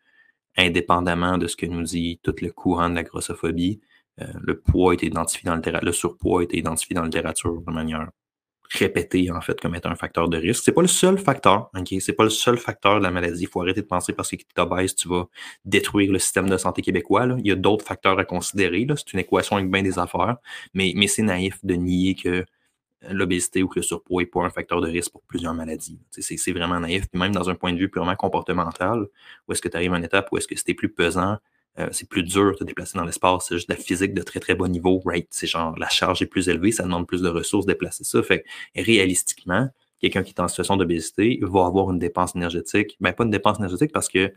indépendamment 0.57 1.39
de 1.39 1.47
ce 1.47 1.57
que 1.57 1.67
nous 1.67 1.83
dit 1.83 2.21
tout 2.23 2.35
le 2.41 2.51
courant 2.51 2.91
de 2.91 2.95
la 2.95 3.03
grossophobie, 3.03 3.81
euh, 4.21 4.27
le 4.41 4.59
poids 4.61 4.95
est 4.95 5.03
identifié 5.03 5.47
dans 5.49 5.57
le 5.57 5.81
le 5.83 5.93
surpoids 5.93 6.43
été 6.43 6.59
identifié 6.59 6.95
dans 6.95 7.03
la 7.03 7.09
littérature 7.09 7.61
de 7.61 7.73
manière 7.73 8.09
répété 8.71 9.31
en 9.31 9.41
fait 9.41 9.61
comme 9.61 9.75
étant 9.75 9.91
un 9.91 9.97
facteur 9.97 10.29
de 10.29 10.39
risque. 10.39 10.63
C'est 10.65 10.73
pas 10.73 10.83
le 10.83 10.89
seul 10.89 11.19
facteur, 11.19 11.71
ok? 11.77 12.01
C'est 12.01 12.13
pas 12.13 12.25
le 12.25 12.31
seul 12.31 12.59
facteur 12.59 12.99
de 12.99 13.05
la 13.05 13.11
maladie. 13.11 13.43
Il 13.43 13.49
faut 13.49 13.61
arrêter 13.61 13.83
de 13.83 13.87
penser 13.87 14.13
parce 14.13 14.31
que 14.31 14.37
tu 14.37 14.45
t'obèses, 14.55 14.95
tu 14.95 15.09
vas 15.09 15.29
détruire 15.65 16.13
le 16.13 16.19
système 16.19 16.49
de 16.49 16.57
santé 16.57 16.83
québécois. 16.83 17.27
Là. 17.27 17.37
Il 17.39 17.47
y 17.47 17.53
a 17.53 17.57
d'autres 17.57 17.85
facteurs 17.85 18.19
à 18.19 18.25
considérer. 18.25 18.87
C'est 18.97 19.13
une 19.13 19.21
équation 19.21 19.57
avec 19.57 19.71
bien 19.71 19.83
des 19.83 19.99
affaires, 19.99 20.37
mais, 20.75 20.93
mais 20.97 21.07
c'est 21.07 21.23
naïf 21.23 21.65
de 21.65 21.75
nier 21.75 22.15
que 22.15 22.45
l'obésité 23.11 23.63
ou 23.63 23.69
que 23.69 23.79
le 23.79 23.83
surpoids 23.83 24.23
n'est 24.23 24.27
pas 24.27 24.43
un 24.43 24.51
facteur 24.51 24.81
de 24.81 24.89
risque 24.89 25.13
pour 25.13 25.23
plusieurs 25.23 25.55
maladies. 25.55 26.01
C'est 26.11 26.53
vraiment 26.53 26.81
naïf. 26.81 27.09
Puis 27.09 27.19
même 27.19 27.33
dans 27.33 27.51
un 27.51 27.55
point 27.55 27.73
de 27.73 27.79
vue 27.79 27.91
purement 27.91 28.17
comportemental, 28.17 29.07
où 29.47 29.53
est-ce 29.53 29.63
que 29.63 29.69
tu 29.69 29.77
arrives 29.77 29.93
à 29.95 29.99
une 29.99 30.05
étape 30.05 30.29
où 30.33 30.39
est-ce 30.39 30.49
que 30.49 30.57
c'était 30.57 30.75
plus 30.75 30.89
pesant, 30.89 31.39
euh, 31.79 31.89
c'est 31.93 32.09
plus 32.09 32.23
dur 32.23 32.53
de 32.53 32.57
te 32.57 32.65
déplacer 32.65 32.97
dans 32.97 33.05
l'espace, 33.05 33.47
c'est 33.49 33.57
juste 33.57 33.69
de 33.69 33.75
la 33.75 33.81
physique 33.81 34.15
de 34.15 34.23
très 34.23 34.41
très 34.41 34.55
bon 34.55 34.71
niveau, 34.71 35.03
right? 35.05 35.27
C'est 35.31 35.47
genre 35.47 35.79
la 35.79 35.89
charge 35.89 36.23
est 36.23 36.27
plus 36.27 36.49
élevée, 36.49 36.73
ça 36.73 36.85
demande 36.85 37.07
plus 37.07 37.21
de 37.21 37.29
ressources 37.29 37.67
de 37.67 37.73
déplacer 37.73 38.05
ça. 38.05 38.23
Fait 38.23 38.45
réalistiquement, 38.75 39.69
quelqu'un 40.01 40.23
qui 40.23 40.31
est 40.31 40.41
en 40.41 40.49
situation 40.49 40.77
d'obésité 40.77 41.39
va 41.43 41.67
avoir 41.67 41.91
une 41.91 41.99
dépense 41.99 42.35
énergétique, 42.35 42.97
ben 43.01 43.13
pas 43.13 43.25
une 43.25 43.31
dépense 43.31 43.59
énergétique 43.59 43.93
parce 43.93 44.09
que 44.09 44.33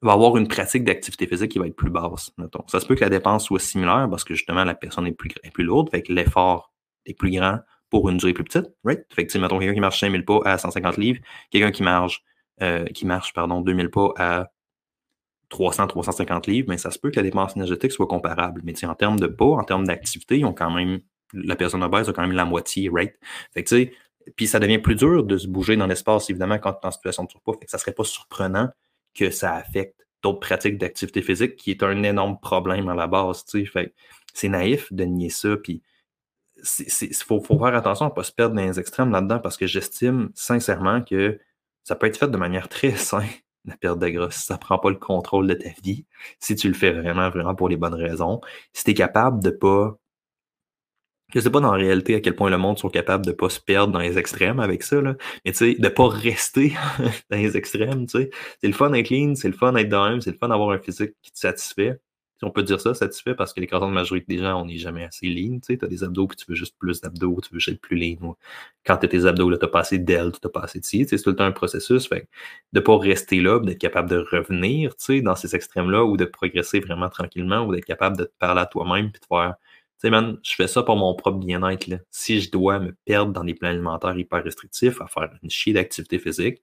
va 0.00 0.12
avoir 0.12 0.36
une 0.36 0.46
pratique 0.46 0.84
d'activité 0.84 1.26
physique 1.26 1.50
qui 1.50 1.58
va 1.58 1.66
être 1.66 1.74
plus 1.74 1.90
basse. 1.90 2.30
Mettons. 2.36 2.62
Ça 2.68 2.78
se 2.78 2.86
peut 2.86 2.94
que 2.94 3.00
la 3.00 3.10
dépense 3.10 3.46
soit 3.46 3.58
similaire 3.58 4.06
parce 4.10 4.22
que 4.22 4.34
justement 4.34 4.62
la 4.62 4.74
personne 4.74 5.06
est 5.06 5.12
plus, 5.12 5.30
est 5.42 5.50
plus 5.50 5.64
lourde, 5.64 5.90
fait 5.90 6.02
que 6.02 6.12
l'effort 6.12 6.73
est 7.06 7.14
plus 7.14 7.30
grand 7.30 7.58
pour 7.90 8.08
une 8.08 8.16
durée 8.16 8.32
plus 8.32 8.44
petite, 8.44 8.66
right? 8.84 9.04
Fait 9.14 9.26
que, 9.26 9.38
mettons, 9.38 9.58
quelqu'un 9.58 9.74
qui 9.74 9.80
marche 9.80 10.00
5000 10.00 10.24
pas 10.24 10.40
à 10.44 10.58
150 10.58 10.96
livres, 10.96 11.20
quelqu'un 11.50 11.70
qui 11.70 11.82
marche, 11.82 12.24
euh, 12.62 12.84
qui 12.86 13.06
marche, 13.06 13.32
pardon, 13.32 13.60
2000 13.60 13.90
pas 13.90 14.12
à 14.16 14.50
300, 15.50 15.86
350 15.86 16.46
livres, 16.46 16.66
mais 16.68 16.78
ça 16.78 16.90
se 16.90 16.98
peut 16.98 17.10
que 17.10 17.16
la 17.16 17.22
dépense 17.22 17.56
énergétique 17.56 17.92
soit 17.92 18.06
comparable. 18.06 18.62
Mais 18.64 18.84
en 18.84 18.94
termes 18.94 19.20
de 19.20 19.26
poids, 19.28 19.58
en 19.58 19.64
termes 19.64 19.86
d'activité, 19.86 20.38
ils 20.38 20.44
ont 20.44 20.52
quand 20.52 20.70
même, 20.70 21.00
la 21.32 21.54
personne 21.56 21.82
obèse 21.82 22.08
a 22.08 22.12
quand 22.12 22.22
même 22.22 22.32
la 22.32 22.44
moitié, 22.44 22.90
right? 22.92 23.14
Fait 23.52 23.62
que, 23.62 23.68
tu 23.68 23.76
sais, 23.76 23.92
puis 24.36 24.46
ça 24.46 24.58
devient 24.58 24.78
plus 24.78 24.96
dur 24.96 25.22
de 25.22 25.36
se 25.36 25.46
bouger 25.46 25.76
dans 25.76 25.86
l'espace, 25.86 26.30
évidemment, 26.30 26.58
quand 26.58 26.72
tu 26.72 26.80
es 26.82 26.86
en 26.86 26.90
situation 26.90 27.24
de 27.24 27.30
surpoids. 27.30 27.56
Fait 27.60 27.66
que 27.66 27.70
ça 27.70 27.78
serait 27.78 27.92
pas 27.92 28.04
surprenant 28.04 28.70
que 29.14 29.30
ça 29.30 29.54
affecte 29.54 30.04
d'autres 30.22 30.40
pratiques 30.40 30.78
d'activité 30.78 31.22
physique, 31.22 31.56
qui 31.56 31.70
est 31.70 31.82
un 31.82 32.02
énorme 32.02 32.40
problème 32.40 32.88
à 32.88 32.94
la 32.94 33.06
base, 33.06 33.44
tu 33.44 33.60
sais. 33.60 33.66
Fait 33.66 33.94
c'est 34.32 34.48
naïf 34.48 34.92
de 34.92 35.04
nier 35.04 35.30
ça, 35.30 35.56
puis 35.56 35.82
il 36.78 37.14
faut, 37.14 37.40
faire 37.40 37.74
attention 37.74 38.06
à 38.06 38.08
ne 38.08 38.14
pas 38.14 38.24
se 38.24 38.32
perdre 38.32 38.54
dans 38.54 38.62
les 38.62 38.78
extrêmes 38.80 39.10
là-dedans, 39.10 39.38
parce 39.38 39.56
que 39.56 39.66
j'estime 39.66 40.30
sincèrement 40.34 41.02
que 41.02 41.38
ça 41.84 41.96
peut 41.96 42.06
être 42.06 42.18
fait 42.18 42.28
de 42.28 42.36
manière 42.36 42.68
très 42.68 42.90
simple 42.96 43.44
la 43.66 43.76
perte 43.76 43.98
de 43.98 44.08
gras, 44.08 44.30
si 44.30 44.42
ça 44.42 44.58
prend 44.58 44.78
pas 44.78 44.90
le 44.90 44.96
contrôle 44.96 45.46
de 45.46 45.54
ta 45.54 45.70
vie, 45.82 46.04
si 46.38 46.54
tu 46.54 46.68
le 46.68 46.74
fais 46.74 46.92
vraiment, 46.92 47.30
vraiment 47.30 47.54
pour 47.54 47.68
les 47.68 47.76
bonnes 47.76 47.94
raisons, 47.94 48.40
si 48.72 48.84
tu 48.84 48.90
es 48.90 48.94
capable 48.94 49.42
de 49.42 49.50
pas. 49.50 49.98
Je 51.34 51.40
sais 51.40 51.50
pas 51.50 51.60
dans 51.60 51.72
la 51.72 51.78
réalité 51.78 52.14
à 52.14 52.20
quel 52.20 52.36
point 52.36 52.50
le 52.50 52.58
monde 52.58 52.78
sont 52.78 52.90
capables 52.90 53.24
de 53.26 53.32
pas 53.32 53.48
se 53.48 53.58
perdre 53.58 53.92
dans 53.92 53.98
les 53.98 54.18
extrêmes 54.18 54.60
avec 54.60 54.82
ça, 54.82 55.00
là, 55.00 55.16
mais 55.44 55.52
tu 55.52 55.58
sais, 55.58 55.74
de 55.74 55.88
pas 55.88 56.08
rester 56.08 56.74
dans 57.30 57.38
les 57.38 57.56
extrêmes, 57.56 58.06
tu 58.06 58.18
sais. 58.18 58.30
C'est 58.60 58.68
le 58.68 58.74
fun 58.74 58.90
d'être 58.90 59.08
c'est 59.34 59.48
le 59.48 59.54
fun 59.54 59.72
d'être 59.72 59.88
dans 59.88 60.20
c'est 60.20 60.32
le 60.32 60.36
fun 60.36 60.48
d'avoir 60.48 60.70
un 60.70 60.78
physique 60.78 61.12
qui 61.22 61.32
te 61.32 61.38
satisfait 61.38 61.98
on 62.44 62.50
peut 62.50 62.62
dire 62.62 62.80
ça, 62.80 62.94
satisfait, 62.94 63.34
parce 63.34 63.52
que 63.52 63.60
l'écrasante 63.60 63.92
majorité 63.92 64.36
des 64.36 64.38
gens, 64.42 64.60
on 64.60 64.66
n'est 64.66 64.78
jamais 64.78 65.04
assez 65.04 65.26
lean. 65.26 65.58
Tu 65.60 65.78
as 65.80 65.86
des 65.86 66.04
abdos, 66.04 66.26
puis 66.26 66.36
tu 66.36 66.44
veux 66.48 66.54
juste 66.54 66.76
plus 66.78 67.00
d'abdos, 67.00 67.40
tu 67.42 67.52
veux 67.52 67.58
juste 67.58 67.76
être 67.76 67.80
plus 67.80 67.96
lean. 67.96 68.36
Quand 68.84 68.96
tu 68.98 69.06
as 69.06 69.08
tes 69.08 69.26
abdos, 69.26 69.56
tu 69.56 69.64
as 69.64 69.68
pas 69.68 69.80
assez 69.80 69.98
d'ailes, 69.98 70.32
tu 70.32 70.40
n'as 70.44 70.50
pas 70.50 70.60
assez 70.60 70.80
de. 70.80 70.84
C'est 70.84 71.22
tout 71.22 71.30
le 71.30 71.36
temps 71.36 71.44
un 71.44 71.52
processus. 71.52 72.08
De 72.10 72.26
ne 72.72 72.80
pas 72.80 72.98
rester 72.98 73.40
là, 73.40 73.58
d'être 73.60 73.78
capable 73.78 74.10
de 74.10 74.18
revenir 74.18 74.94
dans 75.22 75.36
ces 75.36 75.54
extrêmes-là, 75.54 76.04
ou 76.04 76.16
de 76.16 76.24
progresser 76.24 76.80
vraiment 76.80 77.08
tranquillement, 77.08 77.66
ou 77.66 77.74
d'être 77.74 77.84
capable 77.84 78.16
de 78.16 78.24
te 78.24 78.32
parler 78.38 78.60
à 78.60 78.66
toi-même, 78.66 79.10
puis 79.10 79.20
de 79.20 79.26
faire 79.26 79.54
tu 80.00 80.08
sais, 80.08 80.10
man, 80.10 80.38
je 80.42 80.54
fais 80.54 80.66
ça 80.66 80.82
pour 80.82 80.96
mon 80.96 81.14
propre 81.14 81.38
bien-être. 81.38 81.88
Si 82.10 82.40
je 82.40 82.50
dois 82.50 82.78
me 82.80 82.92
perdre 83.04 83.32
dans 83.32 83.44
des 83.44 83.54
plans 83.54 83.70
alimentaires 83.70 84.16
hyper 84.18 84.42
restrictifs, 84.42 85.00
à 85.00 85.06
faire 85.06 85.30
une 85.42 85.50
chier 85.50 85.72
d'activité 85.72 86.18
physique, 86.18 86.62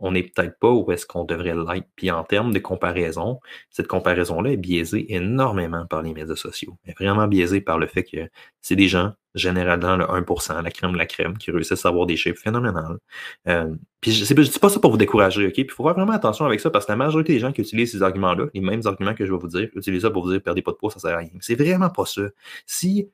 on 0.00 0.12
n'est 0.12 0.22
peut-être 0.22 0.58
pas 0.58 0.70
où 0.70 0.90
est-ce 0.90 1.06
qu'on 1.06 1.24
devrait 1.24 1.54
l'être. 1.54 1.86
Puis 1.94 2.10
en 2.10 2.24
termes 2.24 2.52
de 2.52 2.58
comparaison, 2.58 3.38
cette 3.70 3.86
comparaison-là 3.86 4.52
est 4.52 4.56
biaisée 4.56 5.14
énormément 5.14 5.86
par 5.86 6.02
les 6.02 6.14
médias 6.14 6.36
sociaux. 6.36 6.76
Elle 6.84 6.92
est 6.92 7.04
vraiment 7.04 7.28
biaisée 7.28 7.60
par 7.60 7.78
le 7.78 7.86
fait 7.86 8.02
que 8.02 8.28
c'est 8.62 8.76
des 8.76 8.88
gens, 8.88 9.12
généralement 9.34 9.96
le 9.96 10.04
1%, 10.06 10.62
la 10.62 10.70
crème 10.70 10.96
la 10.96 11.06
crème, 11.06 11.36
qui 11.38 11.50
réussissent 11.50 11.84
à 11.84 11.90
avoir 11.90 12.06
des 12.06 12.16
chiffres 12.16 12.40
phénoménales. 12.42 12.98
Euh, 13.46 13.74
puis 14.00 14.12
je 14.12 14.34
ne 14.34 14.42
dis 14.42 14.58
pas 14.58 14.70
ça 14.70 14.80
pour 14.80 14.90
vous 14.90 14.96
décourager, 14.96 15.46
OK? 15.46 15.52
Puis 15.52 15.64
il 15.64 15.70
faut 15.70 15.84
faire 15.84 15.94
vraiment 15.94 16.12
attention 16.12 16.46
avec 16.46 16.60
ça 16.60 16.70
parce 16.70 16.86
que 16.86 16.92
la 16.92 16.96
majorité 16.96 17.34
des 17.34 17.38
gens 17.38 17.52
qui 17.52 17.60
utilisent 17.60 17.92
ces 17.92 18.02
arguments-là, 18.02 18.46
les 18.54 18.60
mêmes 18.60 18.82
arguments 18.86 19.14
que 19.14 19.26
je 19.26 19.32
vais 19.32 19.38
vous 19.38 19.48
dire, 19.48 19.68
utilisent 19.74 20.02
ça 20.02 20.10
pour 20.10 20.24
vous 20.24 20.32
dire 20.32 20.42
perdez 20.42 20.62
pas 20.62 20.72
de 20.72 20.76
poids, 20.76 20.90
ça 20.90 20.98
sert 20.98 21.14
à 21.14 21.18
rien. 21.18 21.30
C'est 21.40 21.56
vraiment 21.56 21.90
pas 21.90 22.06
ça. 22.06 22.22
Si, 22.66 23.10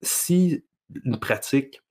si 0.00 0.64
une 1.04 1.18
pratique, 1.18 1.82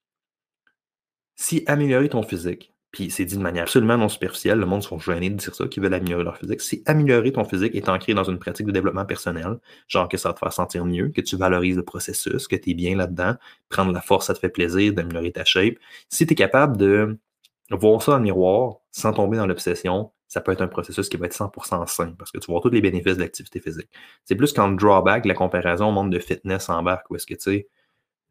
si 1.35 1.63
améliorer 1.67 2.09
ton 2.09 2.23
physique, 2.23 2.72
puis 2.93 3.09
c'est 3.09 3.25
dit 3.25 3.37
de 3.37 3.41
manière 3.41 3.63
absolument 3.63 3.97
non 3.97 4.07
superficielle, 4.07 4.59
le 4.59 4.67
monde 4.67 4.83
sont 4.83 4.99
gênés 4.99 5.31
de 5.31 5.35
dire 5.35 5.55
ça, 5.55 5.67
qu'ils 5.67 5.81
veulent 5.81 5.95
améliorer 5.95 6.23
leur 6.23 6.37
physique. 6.37 6.61
C'est 6.61 6.83
améliorer 6.85 7.31
ton 7.31 7.43
physique 7.43 7.73
est 7.73 7.89
ancré 7.89 8.13
dans 8.13 8.23
une 8.23 8.37
pratique 8.37 8.67
de 8.67 8.71
développement 8.71 9.03
personnel, 9.03 9.57
genre 9.87 10.07
que 10.07 10.15
ça 10.15 10.29
va 10.29 10.33
te 10.33 10.39
faire 10.39 10.53
sentir 10.53 10.85
mieux, 10.85 11.09
que 11.09 11.19
tu 11.19 11.35
valorises 11.35 11.75
le 11.75 11.83
processus, 11.83 12.47
que 12.47 12.55
tu 12.55 12.69
es 12.69 12.73
bien 12.75 12.95
là-dedans, 12.95 13.33
prendre 13.69 13.91
la 13.91 13.99
force, 13.99 14.27
ça 14.27 14.35
te 14.35 14.39
fait 14.39 14.49
plaisir, 14.49 14.93
d'améliorer 14.93 15.31
ta 15.31 15.43
shape. 15.43 15.73
Si 16.09 16.27
tu 16.27 16.33
es 16.33 16.35
capable 16.35 16.77
de 16.77 17.17
voir 17.71 17.99
ça 18.03 18.11
dans 18.11 18.19
miroir 18.19 18.75
sans 18.91 19.11
tomber 19.11 19.37
dans 19.37 19.47
l'obsession, 19.47 20.11
ça 20.27 20.41
peut 20.41 20.51
être 20.51 20.61
un 20.61 20.67
processus 20.67 21.09
qui 21.09 21.17
va 21.17 21.25
être 21.25 21.35
100% 21.35 21.87
sain 21.87 22.13
parce 22.17 22.31
que 22.31 22.37
tu 22.37 22.51
vois 22.51 22.61
tous 22.61 22.69
les 22.69 22.81
bénéfices 22.81 23.17
de 23.17 23.21
l'activité 23.21 23.59
physique. 23.59 23.89
C'est 24.23 24.35
plus 24.35 24.55
le 24.55 24.75
drawback, 24.75 25.25
la 25.25 25.33
comparaison 25.33 25.87
au 25.87 25.91
monde 25.91 26.11
de 26.11 26.19
fitness 26.19 26.69
embarque, 26.69 27.09
où 27.09 27.15
est-ce 27.15 27.25
que 27.25 27.33
tu 27.33 27.41
sais, 27.41 27.67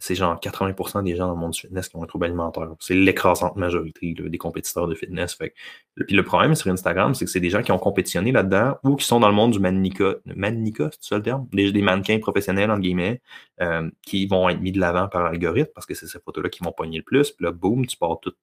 c'est 0.03 0.17
genre 0.17 0.35
80% 0.41 1.05
des 1.05 1.15
gens 1.15 1.29
dans 1.29 1.35
le 1.35 1.39
monde 1.39 1.53
du 1.53 1.61
fitness 1.61 1.89
qui 1.89 1.95
ont 1.95 2.03
un 2.03 2.07
trouble 2.07 2.25
alimentaire. 2.25 2.69
C'est 2.81 2.97
l'écrasante 2.97 3.55
majorité 3.55 4.13
des 4.19 4.39
compétiteurs 4.39 4.89
de 4.89 4.97
fitness. 4.97 5.35
Fait. 5.35 5.55
Puis 5.95 6.17
le 6.17 6.25
problème 6.25 6.57
sur 6.57 6.73
Instagram, 6.73 7.15
c'est 7.15 7.25
que 7.25 7.31
c'est 7.31 7.39
des 7.39 7.51
gens 7.51 7.63
qui 7.63 7.71
ont 7.71 7.79
compétitionné 7.79 8.33
là-dedans 8.33 8.79
ou 8.83 8.97
qui 8.97 9.07
sont 9.07 9.21
dans 9.21 9.29
le 9.29 9.35
monde 9.35 9.53
du 9.53 9.61
mannequin. 9.61 10.15
Mannequin, 10.25 10.91
c'est 10.91 11.05
ça 11.05 11.17
le 11.19 11.23
terme? 11.23 11.47
Des, 11.53 11.83
mannequins 11.83 12.19
professionnels, 12.19 12.73
entre 12.73 12.81
guillemets, 12.81 13.23
euh, 13.61 13.89
qui 14.03 14.27
vont 14.27 14.49
être 14.49 14.61
mis 14.61 14.73
de 14.73 14.81
l'avant 14.81 15.07
par 15.07 15.23
l'algorithme 15.23 15.71
parce 15.73 15.87
que 15.87 15.95
c'est 15.95 16.09
ces 16.09 16.19
photos-là 16.19 16.51
qui 16.51 16.65
vont 16.65 16.73
pogner 16.73 16.99
le 16.99 17.05
plus. 17.05 17.31
Puis 17.31 17.45
là, 17.45 17.53
boum, 17.53 17.87
tu 17.87 17.97
pars 17.97 18.19
toute 18.21 18.39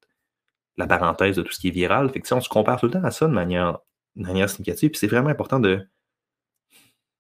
la 0.78 0.88
parenthèse 0.88 1.36
de 1.36 1.42
tout 1.42 1.52
ce 1.52 1.60
qui 1.60 1.68
est 1.68 1.72
viral. 1.72 2.10
Fait 2.10 2.22
que 2.22 2.34
on 2.34 2.40
se 2.40 2.48
compare 2.48 2.80
tout 2.80 2.86
le 2.86 2.94
temps 2.94 3.04
à 3.04 3.12
ça 3.12 3.28
de 3.28 3.34
manière, 3.34 3.80
de 4.16 4.24
manière 4.24 4.50
significative. 4.50 4.92
Puis 4.92 5.00
c'est 5.00 5.08
vraiment 5.08 5.30
important 5.30 5.60
de 5.60 5.86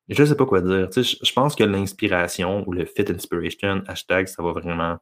je 0.09 0.21
ne 0.21 0.27
sais 0.27 0.35
pas 0.35 0.45
quoi 0.45 0.61
dire. 0.61 0.89
je 0.91 1.33
pense 1.33 1.55
que 1.55 1.63
l'inspiration 1.63 2.63
ou 2.67 2.73
le 2.73 2.85
fit 2.85 3.05
inspiration, 3.09 3.83
hashtag, 3.87 4.27
ça 4.27 4.41
va 4.43 4.51
vraiment 4.51 4.97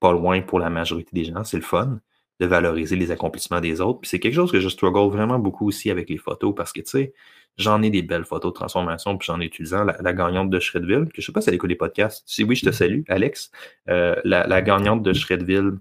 pas 0.00 0.12
loin 0.12 0.40
pour 0.40 0.58
la 0.58 0.70
majorité 0.70 1.10
des 1.12 1.24
gens. 1.24 1.44
C'est 1.44 1.58
le 1.58 1.62
fun 1.62 2.00
de 2.40 2.46
valoriser 2.46 2.96
les 2.96 3.10
accomplissements 3.10 3.60
des 3.60 3.80
autres. 3.80 4.00
Puis 4.00 4.08
c'est 4.08 4.18
quelque 4.18 4.34
chose 4.34 4.50
que 4.50 4.60
je 4.60 4.68
struggle 4.68 5.14
vraiment 5.14 5.38
beaucoup 5.38 5.68
aussi 5.68 5.90
avec 5.90 6.08
les 6.08 6.16
photos 6.16 6.54
parce 6.56 6.72
que, 6.72 6.80
tu 6.80 6.90
sais, 6.90 7.12
j'en 7.58 7.82
ai 7.82 7.90
des 7.90 8.02
belles 8.02 8.24
photos 8.24 8.52
de 8.52 8.54
transformation, 8.54 9.18
puis 9.18 9.26
j'en 9.26 9.40
ai 9.40 9.44
utilisant 9.44 9.84
la, 9.84 10.12
gagnante 10.14 10.48
de 10.48 10.58
Shredville, 10.58 11.08
que 11.12 11.20
je 11.20 11.26
sais 11.26 11.32
pas 11.32 11.42
si 11.42 11.50
elle 11.50 11.56
écoute 11.56 11.68
les 11.68 11.76
podcasts. 11.76 12.22
Si 12.26 12.42
oui, 12.42 12.56
je 12.56 12.64
te 12.64 12.72
salue, 12.72 13.02
Alex. 13.08 13.50
Euh, 13.90 14.16
la, 14.24 14.46
la, 14.46 14.62
gagnante 14.62 15.02
de 15.02 15.12
Shredville 15.12 15.72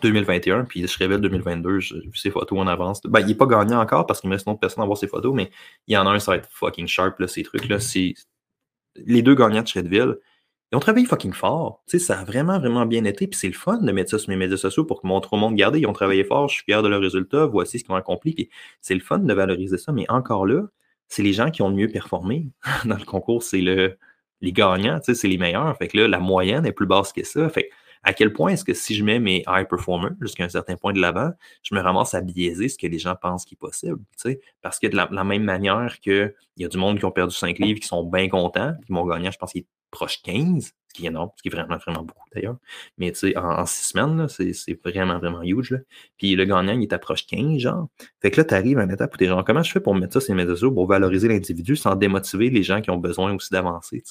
2021, 0.00 0.64
puis 0.64 0.86
Shrevel 0.88 1.20
2022, 1.20 1.80
j'ai 1.80 2.00
vu 2.00 2.16
ses 2.16 2.30
photos 2.30 2.58
en 2.58 2.66
avance. 2.66 3.00
Ben, 3.04 3.20
il 3.20 3.26
n'est 3.26 3.34
pas 3.34 3.46
gagnant 3.46 3.80
encore 3.80 4.06
parce 4.06 4.20
qu'il 4.20 4.30
me 4.30 4.34
reste 4.34 4.46
une 4.46 4.52
autre 4.52 4.60
personne 4.60 4.82
à 4.82 4.86
voir 4.86 4.96
ses 4.96 5.06
photos, 5.06 5.34
mais 5.34 5.50
il 5.86 5.94
y 5.94 5.96
en 5.96 6.06
a 6.06 6.10
un, 6.10 6.18
ça 6.18 6.32
va 6.32 6.38
être 6.38 6.48
fucking 6.50 6.86
sharp, 6.86 7.18
là, 7.18 7.28
ces 7.28 7.42
trucs-là. 7.42 7.78
C'est... 7.78 8.14
Les 8.96 9.22
deux 9.22 9.34
gagnants 9.34 9.62
de 9.62 9.68
Shredville, 9.68 10.16
ils 10.72 10.76
ont 10.76 10.80
travaillé 10.80 11.04
fucking 11.06 11.34
fort. 11.34 11.82
Ça 11.86 12.20
a 12.20 12.24
vraiment, 12.24 12.58
vraiment 12.58 12.86
bien 12.86 13.04
été. 13.04 13.26
Puis 13.26 13.38
c'est 13.38 13.48
le 13.48 13.52
fun 13.52 13.78
de 13.78 13.92
mettre 13.92 14.10
ça 14.10 14.18
sur 14.18 14.30
mes 14.30 14.36
médias 14.36 14.56
sociaux 14.56 14.84
pour 14.84 15.02
que 15.02 15.06
montrer 15.06 15.36
au 15.36 15.38
monde, 15.38 15.52
regardez, 15.52 15.80
ils 15.80 15.86
ont 15.86 15.92
travaillé 15.92 16.24
fort, 16.24 16.48
je 16.48 16.54
suis 16.54 16.64
fier 16.64 16.82
de 16.82 16.88
leurs 16.88 17.00
résultats, 17.00 17.44
voici 17.44 17.78
ce 17.78 17.84
qu'ils 17.84 17.92
ont 17.92 17.96
accompli. 17.96 18.32
Puis 18.32 18.48
c'est 18.80 18.94
le 18.94 19.00
fun 19.00 19.18
de 19.18 19.34
valoriser 19.34 19.76
ça. 19.76 19.92
Mais 19.92 20.06
encore 20.08 20.46
là, 20.46 20.62
c'est 21.08 21.22
les 21.22 21.34
gens 21.34 21.50
qui 21.50 21.60
ont 21.60 21.68
le 21.68 21.74
mieux 21.74 21.88
performé 21.88 22.48
dans 22.86 22.96
le 22.96 23.04
concours. 23.04 23.42
C'est 23.42 23.60
le, 23.60 23.98
les 24.40 24.52
gagnants, 24.52 24.98
c'est 25.02 25.28
les 25.28 25.36
meilleurs. 25.36 25.76
Fait 25.76 25.88
que 25.88 25.98
là, 25.98 26.08
la 26.08 26.18
moyenne 26.18 26.64
est 26.64 26.72
plus 26.72 26.86
basse 26.86 27.12
que 27.12 27.22
ça. 27.22 27.48
Fait 27.50 27.70
à 28.02 28.12
quel 28.12 28.32
point 28.32 28.50
est-ce 28.50 28.64
que 28.64 28.74
si 28.74 28.94
je 28.94 29.04
mets 29.04 29.20
mes 29.20 29.44
high 29.46 29.66
performers 29.68 30.12
jusqu'à 30.20 30.44
un 30.44 30.48
certain 30.48 30.76
point 30.76 30.92
de 30.92 31.00
l'avant, 31.00 31.30
je 31.62 31.74
me 31.74 31.80
ramasse 31.80 32.14
à 32.14 32.20
biaiser 32.20 32.68
ce 32.68 32.76
que 32.76 32.86
les 32.86 32.98
gens 32.98 33.14
pensent 33.14 33.44
qui 33.44 33.54
est 33.54 33.56
possible. 33.56 34.00
Parce 34.60 34.78
que 34.78 34.88
de 34.88 34.96
la, 34.96 35.24
même 35.24 35.44
manière 35.44 36.00
qu'il 36.00 36.34
y 36.56 36.64
a 36.64 36.68
du 36.68 36.78
monde 36.78 36.98
qui 36.98 37.04
ont 37.04 37.12
perdu 37.12 37.34
5 37.34 37.58
livres 37.58 37.80
qui 37.80 37.86
sont 37.86 38.04
bien 38.04 38.28
contents, 38.28 38.74
qui 38.84 38.92
m'ont 38.92 39.06
gagné, 39.06 39.30
je 39.30 39.38
pense 39.38 39.52
qu'il 39.52 39.62
est 39.62 39.66
proche 39.92 40.22
15, 40.22 40.64
ce 40.64 40.94
qui 40.94 41.04
est 41.04 41.08
énorme, 41.08 41.30
ce 41.36 41.42
qui 41.42 41.48
est 41.48 41.52
vraiment, 41.52 41.76
vraiment 41.76 42.02
beaucoup 42.02 42.26
d'ailleurs. 42.34 42.56
Mais 42.98 43.12
tu 43.12 43.18
sais, 43.18 43.38
en, 43.38 43.64
6 43.64 43.90
semaines, 43.90 44.26
c'est 44.28 44.80
vraiment, 44.84 45.18
vraiment 45.18 45.42
huge. 45.42 45.70
Là. 45.70 45.78
Puis 46.16 46.34
le 46.34 46.44
gagnant, 46.44 46.72
il 46.72 46.82
est 46.82 46.98
proche 46.98 47.26
15, 47.26 47.58
genre. 47.58 47.88
Fait 48.20 48.32
que 48.32 48.40
là, 48.40 48.44
tu 48.44 48.54
arrives 48.54 48.78
à 48.78 48.84
une 48.84 48.90
étape 48.90 49.14
où 49.14 49.18
tu 49.18 49.24
es 49.24 49.28
genre, 49.28 49.44
comment 49.44 49.62
je 49.62 49.70
fais 49.70 49.80
pour 49.80 49.94
mettre 49.94 50.14
ça 50.14 50.20
sur 50.20 50.34
les 50.34 50.44
médias 50.44 50.68
pour 50.70 50.86
valoriser 50.88 51.28
l'individu 51.28 51.76
sans 51.76 51.94
démotiver 51.94 52.50
les 52.50 52.64
gens 52.64 52.80
qui 52.80 52.90
ont 52.90 52.98
besoin 52.98 53.32
aussi 53.32 53.50
d'avancer, 53.52 54.02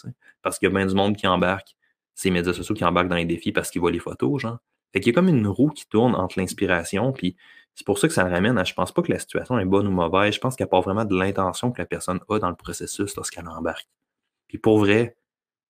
Parce 0.41 0.59
qu'il 0.59 0.69
y 0.69 0.71
a 0.71 0.75
bien 0.75 0.85
du 0.85 0.95
monde 0.95 1.17
qui 1.17 1.27
embarque 1.27 1.75
ces 2.21 2.29
médias 2.29 2.53
sociaux 2.53 2.75
qui 2.75 2.85
embarquent 2.85 3.07
dans 3.07 3.15
les 3.15 3.25
défis 3.25 3.51
parce 3.51 3.71
qu'ils 3.71 3.81
voient 3.81 3.91
les 3.91 3.99
photos, 3.99 4.41
genre. 4.41 4.59
Fait 4.93 4.99
qu'il 4.99 5.11
y 5.11 5.15
a 5.15 5.15
comme 5.15 5.29
une 5.29 5.47
roue 5.47 5.69
qui 5.69 5.87
tourne 5.87 6.15
entre 6.15 6.37
l'inspiration, 6.37 7.11
puis 7.13 7.35
c'est 7.73 7.85
pour 7.85 7.97
ça 7.97 8.07
que 8.07 8.13
ça 8.13 8.23
le 8.23 8.31
ramène 8.31 8.57
à 8.57 8.63
je 8.63 8.73
pense 8.73 8.91
pas 8.91 9.01
que 9.01 9.11
la 9.11 9.19
situation 9.19 9.57
est 9.57 9.65
bonne 9.65 9.87
ou 9.87 9.91
mauvaise, 9.91 10.35
je 10.35 10.39
pense 10.39 10.55
qu'il 10.55 10.63
y 10.63 10.67
a 10.67 10.69
pas 10.69 10.81
vraiment 10.81 11.05
de 11.05 11.17
l'intention 11.17 11.71
que 11.71 11.81
la 11.81 11.85
personne 11.85 12.19
a 12.29 12.39
dans 12.39 12.49
le 12.49 12.55
processus 12.55 13.15
lorsqu'elle 13.15 13.47
embarque. 13.47 13.87
Puis 14.47 14.57
pour 14.57 14.77
vrai, 14.79 15.15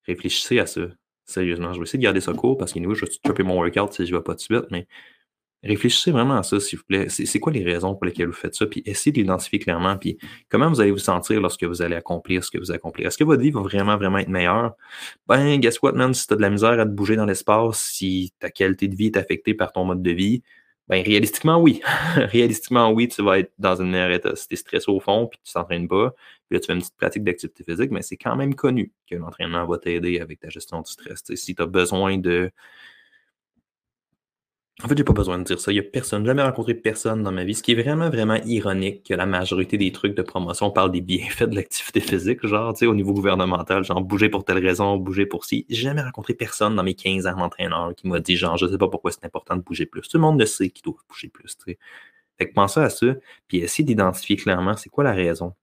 réfléchissez 0.05 0.59
à 0.59 0.65
ça. 0.65 0.81
Sérieusement, 1.23 1.71
je 1.71 1.79
vais 1.79 1.83
essayer 1.83 1.99
de 1.99 2.03
garder 2.03 2.19
ça 2.19 2.33
court 2.33 2.57
parce 2.57 2.73
qu'il 2.73 2.83
je 2.83 3.05
vais 3.05 3.11
choper 3.25 3.43
mon 3.43 3.55
workout 3.55 3.93
si 3.93 4.05
je 4.05 4.11
ne 4.11 4.17
vais 4.17 4.23
pas 4.23 4.33
de 4.33 4.39
suite, 4.39 4.65
mais 4.71 4.87
réfléchissez 5.63 6.11
vraiment 6.11 6.37
à 6.37 6.43
ça, 6.43 6.59
s'il 6.59 6.79
vous 6.79 6.85
plaît. 6.85 7.07
C'est 7.09 7.39
quoi 7.39 7.51
les 7.51 7.63
raisons 7.63 7.93
pour 7.95 8.05
lesquelles 8.05 8.27
vous 8.27 8.33
faites 8.33 8.55
ça? 8.55 8.65
Puis 8.65 8.81
essayez 8.85 9.11
d'identifier 9.11 9.59
clairement. 9.59 9.97
Puis 9.97 10.17
comment 10.49 10.69
vous 10.69 10.81
allez 10.81 10.91
vous 10.91 10.97
sentir 10.97 11.39
lorsque 11.39 11.63
vous 11.63 11.81
allez 11.81 11.95
accomplir 11.95 12.43
ce 12.43 12.51
que 12.51 12.57
vous 12.57 12.71
accomplissez? 12.71 13.07
Est-ce 13.07 13.17
que 13.17 13.23
votre 13.23 13.41
vie 13.41 13.51
va 13.51 13.61
vraiment, 13.61 13.97
vraiment 13.97 14.17
être 14.17 14.29
meilleure? 14.29 14.75
Ben, 15.27 15.59
guess 15.59 15.81
what, 15.81 15.93
man? 15.93 16.13
Si 16.13 16.27
tu 16.27 16.33
as 16.33 16.37
de 16.37 16.41
la 16.41 16.49
misère 16.49 16.79
à 16.79 16.85
te 16.85 16.91
bouger 16.91 17.15
dans 17.15 17.25
l'espace, 17.25 17.79
si 17.79 18.33
ta 18.39 18.49
qualité 18.49 18.87
de 18.87 18.95
vie 18.95 19.07
est 19.07 19.17
affectée 19.17 19.53
par 19.53 19.71
ton 19.71 19.85
mode 19.85 20.01
de 20.01 20.11
vie, 20.11 20.41
ben, 20.87 21.03
réalistiquement, 21.03 21.61
oui. 21.61 21.81
réalistiquement, 22.15 22.91
oui, 22.91 23.07
tu 23.07 23.21
vas 23.23 23.39
être 23.39 23.53
dans 23.59 23.81
une 23.81 23.91
meilleure 23.91 24.11
état. 24.11 24.35
Si 24.35 24.47
tu 24.47 24.55
es 24.55 24.57
stressé 24.57 24.91
au 24.91 24.99
fond, 24.99 25.27
puis 25.27 25.39
tu 25.43 25.53
t'entraînes 25.53 25.87
pas, 25.87 26.11
puis 26.49 26.57
là, 26.57 26.59
tu 26.59 26.67
fais 26.67 26.73
une 26.73 26.79
petite 26.79 26.97
pratique 26.97 27.23
d'activité 27.23 27.63
physique, 27.63 27.91
mais 27.91 28.01
c'est 28.01 28.17
quand 28.17 28.35
même 28.35 28.55
connu 28.55 28.91
que 29.09 29.15
l'entraînement 29.15 29.65
va 29.65 29.77
t'aider 29.77 30.19
avec 30.19 30.39
ta 30.39 30.49
gestion 30.49 30.81
du 30.81 30.91
stress. 30.91 31.23
si 31.33 31.55
tu 31.55 31.61
as 31.61 31.65
besoin 31.65 32.17
de 32.17 32.51
en 34.83 34.87
fait, 34.87 34.97
j'ai 34.97 35.03
pas 35.03 35.13
besoin 35.13 35.37
de 35.37 35.43
dire 35.43 35.59
ça. 35.59 35.71
Il 35.71 35.75
y 35.75 35.79
a 35.79 35.83
personne, 35.83 36.25
jamais 36.25 36.41
rencontré 36.41 36.73
personne 36.73 37.21
dans 37.21 37.31
ma 37.31 37.43
vie. 37.43 37.53
Ce 37.53 37.61
qui 37.61 37.73
est 37.73 37.81
vraiment, 37.81 38.09
vraiment 38.09 38.39
ironique 38.45 39.05
que 39.07 39.13
la 39.13 39.27
majorité 39.27 39.77
des 39.77 39.91
trucs 39.91 40.15
de 40.15 40.23
promotion 40.23 40.71
parlent 40.71 40.91
des 40.91 41.01
bienfaits 41.01 41.43
de 41.43 41.55
l'activité 41.55 41.99
physique, 41.99 42.45
genre, 42.47 42.73
tu 42.73 42.79
sais, 42.79 42.85
au 42.87 42.95
niveau 42.95 43.13
gouvernemental, 43.13 43.83
genre, 43.83 44.01
bouger 44.01 44.29
pour 44.29 44.43
telle 44.43 44.57
raison, 44.57 44.97
bouger 44.97 45.27
pour 45.27 45.45
ci. 45.45 45.65
J'ai 45.69 45.83
jamais 45.83 46.01
rencontré 46.01 46.33
personne 46.33 46.75
dans 46.75 46.83
mes 46.83 46.95
15 46.95 47.27
ans 47.27 47.35
d'entraîneur 47.35 47.93
qui 47.95 48.07
m'a 48.07 48.19
dit, 48.19 48.35
genre, 48.35 48.57
je 48.57 48.65
sais 48.65 48.77
pas 48.77 48.87
pourquoi 48.87 49.11
c'est 49.11 49.25
important 49.25 49.55
de 49.55 49.61
bouger 49.61 49.85
plus. 49.85 50.01
Tout 50.07 50.17
le 50.17 50.21
monde 50.21 50.39
le 50.39 50.47
sait 50.47 50.69
qu'il 50.69 50.83
doit 50.83 50.95
bouger 51.07 51.27
plus, 51.27 51.57
tu 51.57 51.73
sais. 51.73 51.79
Fait 52.39 52.47
que 52.49 52.53
pensez 52.53 52.79
à 52.79 52.89
ça, 52.89 53.05
puis 53.47 53.59
essayez 53.59 53.85
d'identifier 53.85 54.35
clairement 54.35 54.75
c'est 54.75 54.89
quoi 54.89 55.03
la 55.03 55.13
raison 55.13 55.53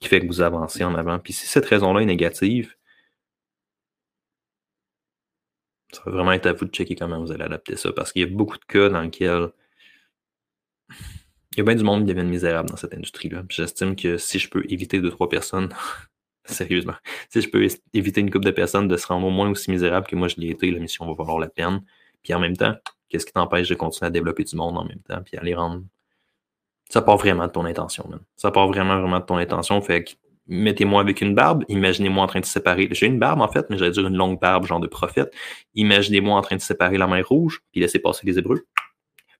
qui 0.00 0.08
fait 0.08 0.20
que 0.20 0.26
vous 0.26 0.42
avancez 0.42 0.84
en 0.84 0.94
avant. 0.94 1.18
Puis 1.18 1.32
si 1.32 1.46
cette 1.46 1.64
raison-là 1.64 2.02
est 2.02 2.06
négative, 2.06 2.74
ça 5.92 6.02
va 6.06 6.12
vraiment 6.12 6.32
être 6.32 6.46
à 6.46 6.52
vous 6.52 6.64
de 6.64 6.70
checker 6.70 6.96
comment 6.96 7.20
vous 7.20 7.32
allez 7.32 7.44
adapter 7.44 7.76
ça 7.76 7.92
parce 7.92 8.12
qu'il 8.12 8.22
y 8.22 8.24
a 8.24 8.28
beaucoup 8.28 8.58
de 8.58 8.64
cas 8.64 8.88
dans 8.88 9.02
lesquels 9.02 9.48
il 10.90 11.58
y 11.58 11.60
a 11.60 11.64
bien 11.64 11.74
du 11.74 11.84
monde 11.84 12.06
qui 12.06 12.12
devient 12.12 12.26
misérable 12.26 12.68
dans 12.68 12.76
cette 12.76 12.92
industrie-là. 12.92 13.42
J'estime 13.48 13.96
que 13.96 14.18
si 14.18 14.38
je 14.38 14.50
peux 14.50 14.64
éviter 14.68 15.00
deux, 15.00 15.10
trois 15.10 15.28
personnes, 15.28 15.70
sérieusement, 16.44 16.94
si 17.30 17.40
je 17.40 17.48
peux 17.48 17.66
éviter 17.94 18.20
une 18.20 18.30
couple 18.30 18.44
de 18.44 18.50
personnes 18.50 18.88
de 18.88 18.96
se 18.96 19.06
rendre 19.06 19.26
au 19.26 19.30
moins 19.30 19.48
aussi 19.48 19.70
misérable 19.70 20.06
que 20.06 20.16
moi 20.16 20.28
je 20.28 20.36
l'ai 20.36 20.50
été, 20.50 20.70
la 20.70 20.80
mission 20.80 21.06
va 21.06 21.14
valoir 21.14 21.38
la 21.38 21.48
peine. 21.48 21.82
Puis 22.22 22.34
en 22.34 22.40
même 22.40 22.56
temps, 22.56 22.74
qu'est-ce 23.08 23.24
qui 23.24 23.32
t'empêche 23.32 23.68
de 23.68 23.74
continuer 23.74 24.08
à 24.08 24.10
développer 24.10 24.44
du 24.44 24.54
monde 24.56 24.76
en 24.76 24.84
même 24.84 25.00
temps, 25.00 25.22
puis 25.24 25.38
à 25.38 25.42
les 25.42 25.54
rendre. 25.54 25.82
Ça 26.88 27.02
part 27.02 27.16
vraiment 27.16 27.46
de 27.46 27.52
ton 27.52 27.64
intention, 27.64 28.06
man. 28.08 28.20
Ça 28.36 28.50
part 28.50 28.68
vraiment, 28.68 29.00
vraiment 29.00 29.20
de 29.20 29.24
ton 29.24 29.36
intention. 29.36 29.80
Fait 29.80 30.04
que 30.04 30.12
mettez-moi 30.48 31.00
avec 31.00 31.20
une 31.20 31.34
barbe, 31.34 31.64
imaginez-moi 31.68 32.24
en 32.24 32.26
train 32.26 32.40
de 32.40 32.44
séparer. 32.44 32.88
J'ai 32.92 33.06
une 33.06 33.18
barbe 33.18 33.40
en 33.40 33.48
fait, 33.48 33.66
mais 33.70 33.78
j'allais 33.78 33.90
dire 33.90 34.06
une 34.06 34.16
longue 34.16 34.40
barbe, 34.40 34.66
genre 34.66 34.80
de 34.80 34.86
prophète. 34.86 35.34
Imaginez-moi 35.74 36.36
en 36.36 36.42
train 36.42 36.56
de 36.56 36.60
séparer 36.60 36.98
la 36.98 37.06
main 37.06 37.22
rouge, 37.22 37.62
puis 37.72 37.80
laisser 37.80 37.98
passer 37.98 38.26
les 38.26 38.38
hébreux. 38.38 38.66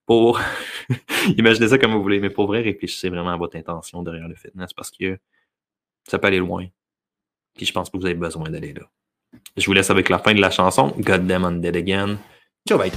Pour 0.05 0.39
imaginez 1.37 1.67
ça 1.69 1.77
comme 1.77 1.93
vous 1.93 2.01
voulez, 2.01 2.19
mais 2.19 2.29
pour 2.29 2.47
vrai, 2.47 2.61
réfléchissez 2.61 3.09
vraiment 3.09 3.31
à 3.31 3.37
votre 3.37 3.57
intention 3.57 4.03
derrière 4.03 4.27
le 4.27 4.35
fitness 4.35 4.73
parce 4.73 4.91
que 4.91 5.17
ça 6.07 6.19
peut 6.19 6.27
aller 6.27 6.39
loin. 6.39 6.65
Puis 7.55 7.65
je 7.65 7.73
pense 7.73 7.89
que 7.89 7.97
vous 7.97 8.05
avez 8.05 8.15
besoin 8.15 8.49
d'aller 8.49 8.73
là. 8.73 8.83
Je 9.57 9.65
vous 9.65 9.73
laisse 9.73 9.89
avec 9.89 10.09
la 10.09 10.19
fin 10.19 10.33
de 10.33 10.39
la 10.39 10.51
chanson. 10.51 10.93
God 10.97 11.27
damn 11.27 11.59
dead 11.59 11.75
again. 11.75 12.17
Ciao 12.67 12.77
bye. 12.77 12.91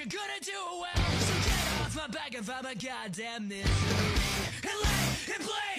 You're 0.00 0.06
gonna 0.06 0.40
do 0.42 0.52
well. 0.80 1.10
So 1.20 1.34
get 1.46 1.84
off 1.84 1.94
my 1.94 2.06
back 2.06 2.34
if 2.34 2.48
I'm 2.48 2.64
a 2.64 2.74
goddamn 2.74 3.48
misery. 3.48 3.66
And 4.62 4.80
let 4.82 5.28
it 5.28 5.40
play. 5.42 5.69